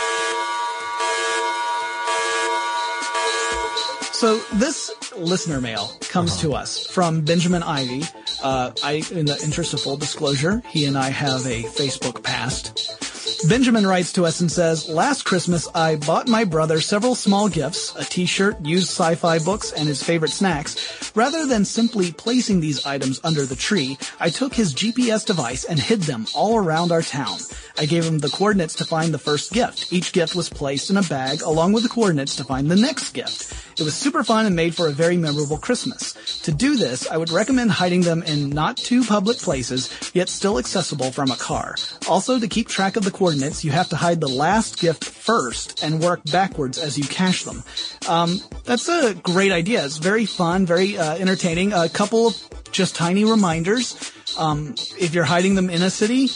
So 4.18 4.38
this 4.54 4.90
listener 5.16 5.60
mail 5.60 5.92
comes 6.08 6.40
to 6.40 6.52
us 6.52 6.84
from 6.88 7.20
Benjamin 7.20 7.62
Ivy. 7.62 8.02
Uh, 8.42 8.72
I, 8.82 9.04
in 9.12 9.26
the 9.26 9.40
interest 9.44 9.74
of 9.74 9.80
full 9.80 9.96
disclosure, 9.96 10.60
he 10.70 10.86
and 10.86 10.98
I 10.98 11.08
have 11.10 11.46
a 11.46 11.62
Facebook 11.62 12.24
past. 12.24 13.07
Benjamin 13.48 13.86
writes 13.86 14.12
to 14.14 14.26
us 14.26 14.40
and 14.40 14.50
says, 14.50 14.88
Last 14.88 15.24
Christmas, 15.24 15.68
I 15.74 15.96
bought 15.96 16.28
my 16.28 16.44
brother 16.44 16.80
several 16.80 17.14
small 17.14 17.48
gifts, 17.48 17.94
a 17.96 18.04
t-shirt, 18.04 18.60
used 18.64 18.88
sci-fi 18.88 19.38
books, 19.38 19.72
and 19.72 19.88
his 19.88 20.02
favorite 20.02 20.30
snacks. 20.30 21.12
Rather 21.14 21.46
than 21.46 21.64
simply 21.64 22.12
placing 22.12 22.60
these 22.60 22.84
items 22.84 23.20
under 23.24 23.46
the 23.46 23.56
tree, 23.56 23.96
I 24.20 24.30
took 24.30 24.54
his 24.54 24.74
GPS 24.74 25.24
device 25.24 25.64
and 25.64 25.78
hid 25.78 26.02
them 26.02 26.26
all 26.34 26.56
around 26.56 26.92
our 26.92 27.02
town. 27.02 27.38
I 27.78 27.86
gave 27.86 28.04
him 28.04 28.18
the 28.18 28.28
coordinates 28.28 28.74
to 28.76 28.84
find 28.84 29.14
the 29.14 29.18
first 29.18 29.52
gift. 29.52 29.92
Each 29.92 30.12
gift 30.12 30.34
was 30.34 30.48
placed 30.48 30.90
in 30.90 30.96
a 30.96 31.02
bag 31.02 31.42
along 31.42 31.72
with 31.72 31.84
the 31.84 31.88
coordinates 31.88 32.36
to 32.36 32.44
find 32.44 32.70
the 32.70 32.76
next 32.76 33.12
gift. 33.12 33.54
It 33.78 33.84
was 33.84 33.94
super 33.94 34.24
fun 34.24 34.44
and 34.44 34.56
made 34.56 34.74
for 34.74 34.88
a 34.88 34.92
very 34.92 35.16
memorable 35.16 35.58
Christmas. 35.58 36.14
To 36.42 36.50
do 36.50 36.76
this, 36.76 37.08
I 37.08 37.16
would 37.16 37.30
recommend 37.30 37.70
hiding 37.70 38.00
them 38.00 38.24
in 38.24 38.50
not 38.50 38.76
too 38.76 39.04
public 39.04 39.38
places, 39.38 39.88
yet 40.14 40.28
still 40.28 40.58
accessible 40.58 41.12
from 41.12 41.30
a 41.30 41.36
car. 41.36 41.76
Also, 42.08 42.40
to 42.40 42.48
keep 42.48 42.66
track 42.66 42.96
of 42.96 43.04
the 43.04 43.12
coordinates, 43.18 43.64
you 43.64 43.72
have 43.72 43.88
to 43.88 43.96
hide 43.96 44.20
the 44.20 44.28
last 44.28 44.80
gift 44.80 45.04
first 45.04 45.82
and 45.82 46.00
work 46.00 46.20
backwards 46.30 46.78
as 46.78 46.96
you 46.96 47.04
cache 47.04 47.42
them. 47.44 47.64
Um, 48.08 48.40
that's 48.64 48.88
a 48.88 49.14
great 49.14 49.52
idea. 49.52 49.84
It's 49.84 49.98
very 49.98 50.24
fun, 50.24 50.66
very 50.66 50.96
uh, 50.96 51.16
entertaining. 51.16 51.72
A 51.72 51.88
couple 51.88 52.28
of 52.28 52.48
just 52.70 52.94
tiny 52.94 53.24
reminders. 53.24 54.12
Um, 54.38 54.74
if 54.98 55.14
you're 55.14 55.24
hiding 55.24 55.56
them 55.56 55.68
in 55.68 55.82
a 55.82 55.90
city, 55.90 56.28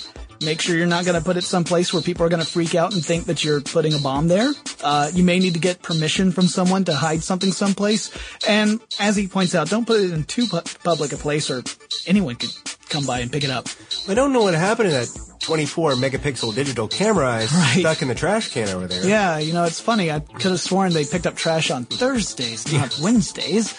Make 0.44 0.60
sure 0.60 0.76
you're 0.76 0.86
not 0.86 1.04
going 1.04 1.16
to 1.16 1.24
put 1.24 1.36
it 1.36 1.44
someplace 1.44 1.92
where 1.92 2.02
people 2.02 2.26
are 2.26 2.28
going 2.28 2.42
to 2.42 2.48
freak 2.48 2.74
out 2.74 2.92
and 2.92 3.04
think 3.04 3.26
that 3.26 3.44
you're 3.44 3.60
putting 3.60 3.94
a 3.94 3.98
bomb 3.98 4.26
there. 4.26 4.52
Uh, 4.82 5.08
you 5.14 5.22
may 5.22 5.38
need 5.38 5.54
to 5.54 5.60
get 5.60 5.82
permission 5.82 6.32
from 6.32 6.48
someone 6.48 6.84
to 6.84 6.94
hide 6.94 7.22
something 7.22 7.52
someplace. 7.52 8.10
And 8.48 8.80
as 8.98 9.14
he 9.14 9.28
points 9.28 9.54
out, 9.54 9.70
don't 9.70 9.86
put 9.86 10.00
it 10.00 10.10
in 10.10 10.24
too 10.24 10.46
pu- 10.46 10.62
public 10.82 11.12
a 11.12 11.16
place 11.16 11.48
or 11.48 11.62
anyone 12.06 12.34
could 12.34 12.50
come 12.88 13.06
by 13.06 13.20
and 13.20 13.30
pick 13.30 13.44
it 13.44 13.50
up. 13.50 13.68
I 14.08 14.14
don't 14.14 14.32
know 14.32 14.42
what 14.42 14.54
happened 14.54 14.90
to 14.90 14.96
that 14.96 15.31
24 15.42 15.92
megapixel 15.92 16.54
digital 16.54 16.88
camera 16.88 17.38
is 17.38 17.52
right. 17.54 17.80
stuck 17.80 18.02
in 18.02 18.08
the 18.08 18.14
trash 18.14 18.48
can 18.48 18.68
over 18.68 18.86
there. 18.86 19.04
Yeah, 19.04 19.38
you 19.38 19.52
know, 19.52 19.64
it's 19.64 19.80
funny. 19.80 20.10
I 20.10 20.20
could 20.20 20.50
have 20.52 20.60
sworn 20.60 20.92
they 20.92 21.04
picked 21.04 21.26
up 21.26 21.36
trash 21.36 21.70
on 21.70 21.84
Thursdays, 21.84 22.72
not 22.72 22.98
Wednesdays. 23.02 23.72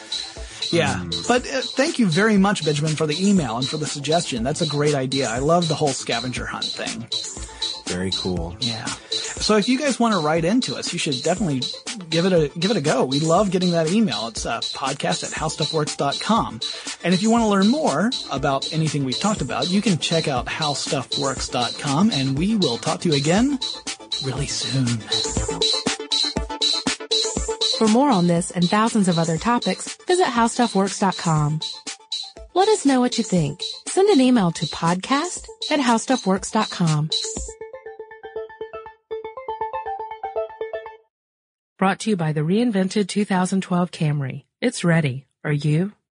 Yeah. 0.71 0.95
Mm. 0.95 1.27
But 1.27 1.47
uh, 1.47 1.61
thank 1.61 1.99
you 1.99 2.07
very 2.07 2.37
much, 2.37 2.65
Benjamin, 2.65 2.95
for 2.95 3.05
the 3.05 3.29
email 3.29 3.57
and 3.57 3.67
for 3.67 3.77
the 3.77 3.85
suggestion. 3.85 4.43
That's 4.43 4.61
a 4.61 4.67
great 4.67 4.95
idea. 4.95 5.29
I 5.29 5.39
love 5.39 5.67
the 5.67 5.75
whole 5.75 5.89
scavenger 5.89 6.45
hunt 6.45 6.65
thing. 6.65 7.07
Very 7.85 8.11
cool. 8.11 8.55
Yeah. 8.59 8.85
So 8.85 9.57
if 9.57 9.67
you 9.67 9.77
guys 9.77 9.99
want 9.99 10.13
to 10.13 10.19
write 10.19 10.45
into 10.45 10.75
us, 10.75 10.93
you 10.93 10.99
should 10.99 11.21
definitely 11.21 11.61
give 12.09 12.25
it 12.25 12.33
a 12.33 12.47
give 12.57 12.71
it 12.71 12.77
a 12.77 12.81
go. 12.81 13.03
We 13.05 13.19
love 13.19 13.51
getting 13.51 13.71
that 13.71 13.91
email. 13.91 14.27
It's 14.27 14.45
uh, 14.45 14.61
podcast 14.61 15.23
at 15.23 15.31
howstuffworks.com. 15.31 16.59
And 17.03 17.13
if 17.13 17.21
you 17.21 17.29
want 17.29 17.43
to 17.43 17.47
learn 17.47 17.67
more 17.67 18.11
about 18.31 18.71
anything 18.71 19.03
we've 19.03 19.19
talked 19.19 19.41
about, 19.41 19.69
you 19.69 19.81
can 19.81 19.97
check 19.97 20.27
out 20.27 20.45
howstuffworks.com 20.45 22.11
and 22.11 22.37
we 22.37 22.55
will 22.55 22.77
talk 22.77 23.01
to 23.01 23.09
you 23.09 23.15
again 23.15 23.59
really 24.23 24.47
soon. 24.47 24.87
For 27.77 27.87
more 27.87 28.09
on 28.09 28.27
this 28.27 28.51
and 28.51 28.69
thousands 28.69 29.09
of 29.09 29.19
other 29.19 29.37
topics, 29.37 29.97
visit 30.07 30.25
howstuffworks.com. 30.27 31.59
Let 32.53 32.69
us 32.69 32.85
know 32.85 32.99
what 32.99 33.17
you 33.17 33.23
think. 33.23 33.61
Send 33.87 34.09
an 34.09 34.21
email 34.21 34.51
to 34.51 34.65
podcast 34.67 35.47
at 35.71 35.79
howstuffworks.com. 35.79 37.09
Brought 41.77 41.99
to 42.01 42.11
you 42.11 42.15
by 42.15 42.31
the 42.31 42.41
reinvented 42.41 43.09
2012 43.09 43.91
Camry. 43.91 44.45
It's 44.61 44.85
ready. 44.85 45.25
Are 45.43 45.51
you? 45.51 45.91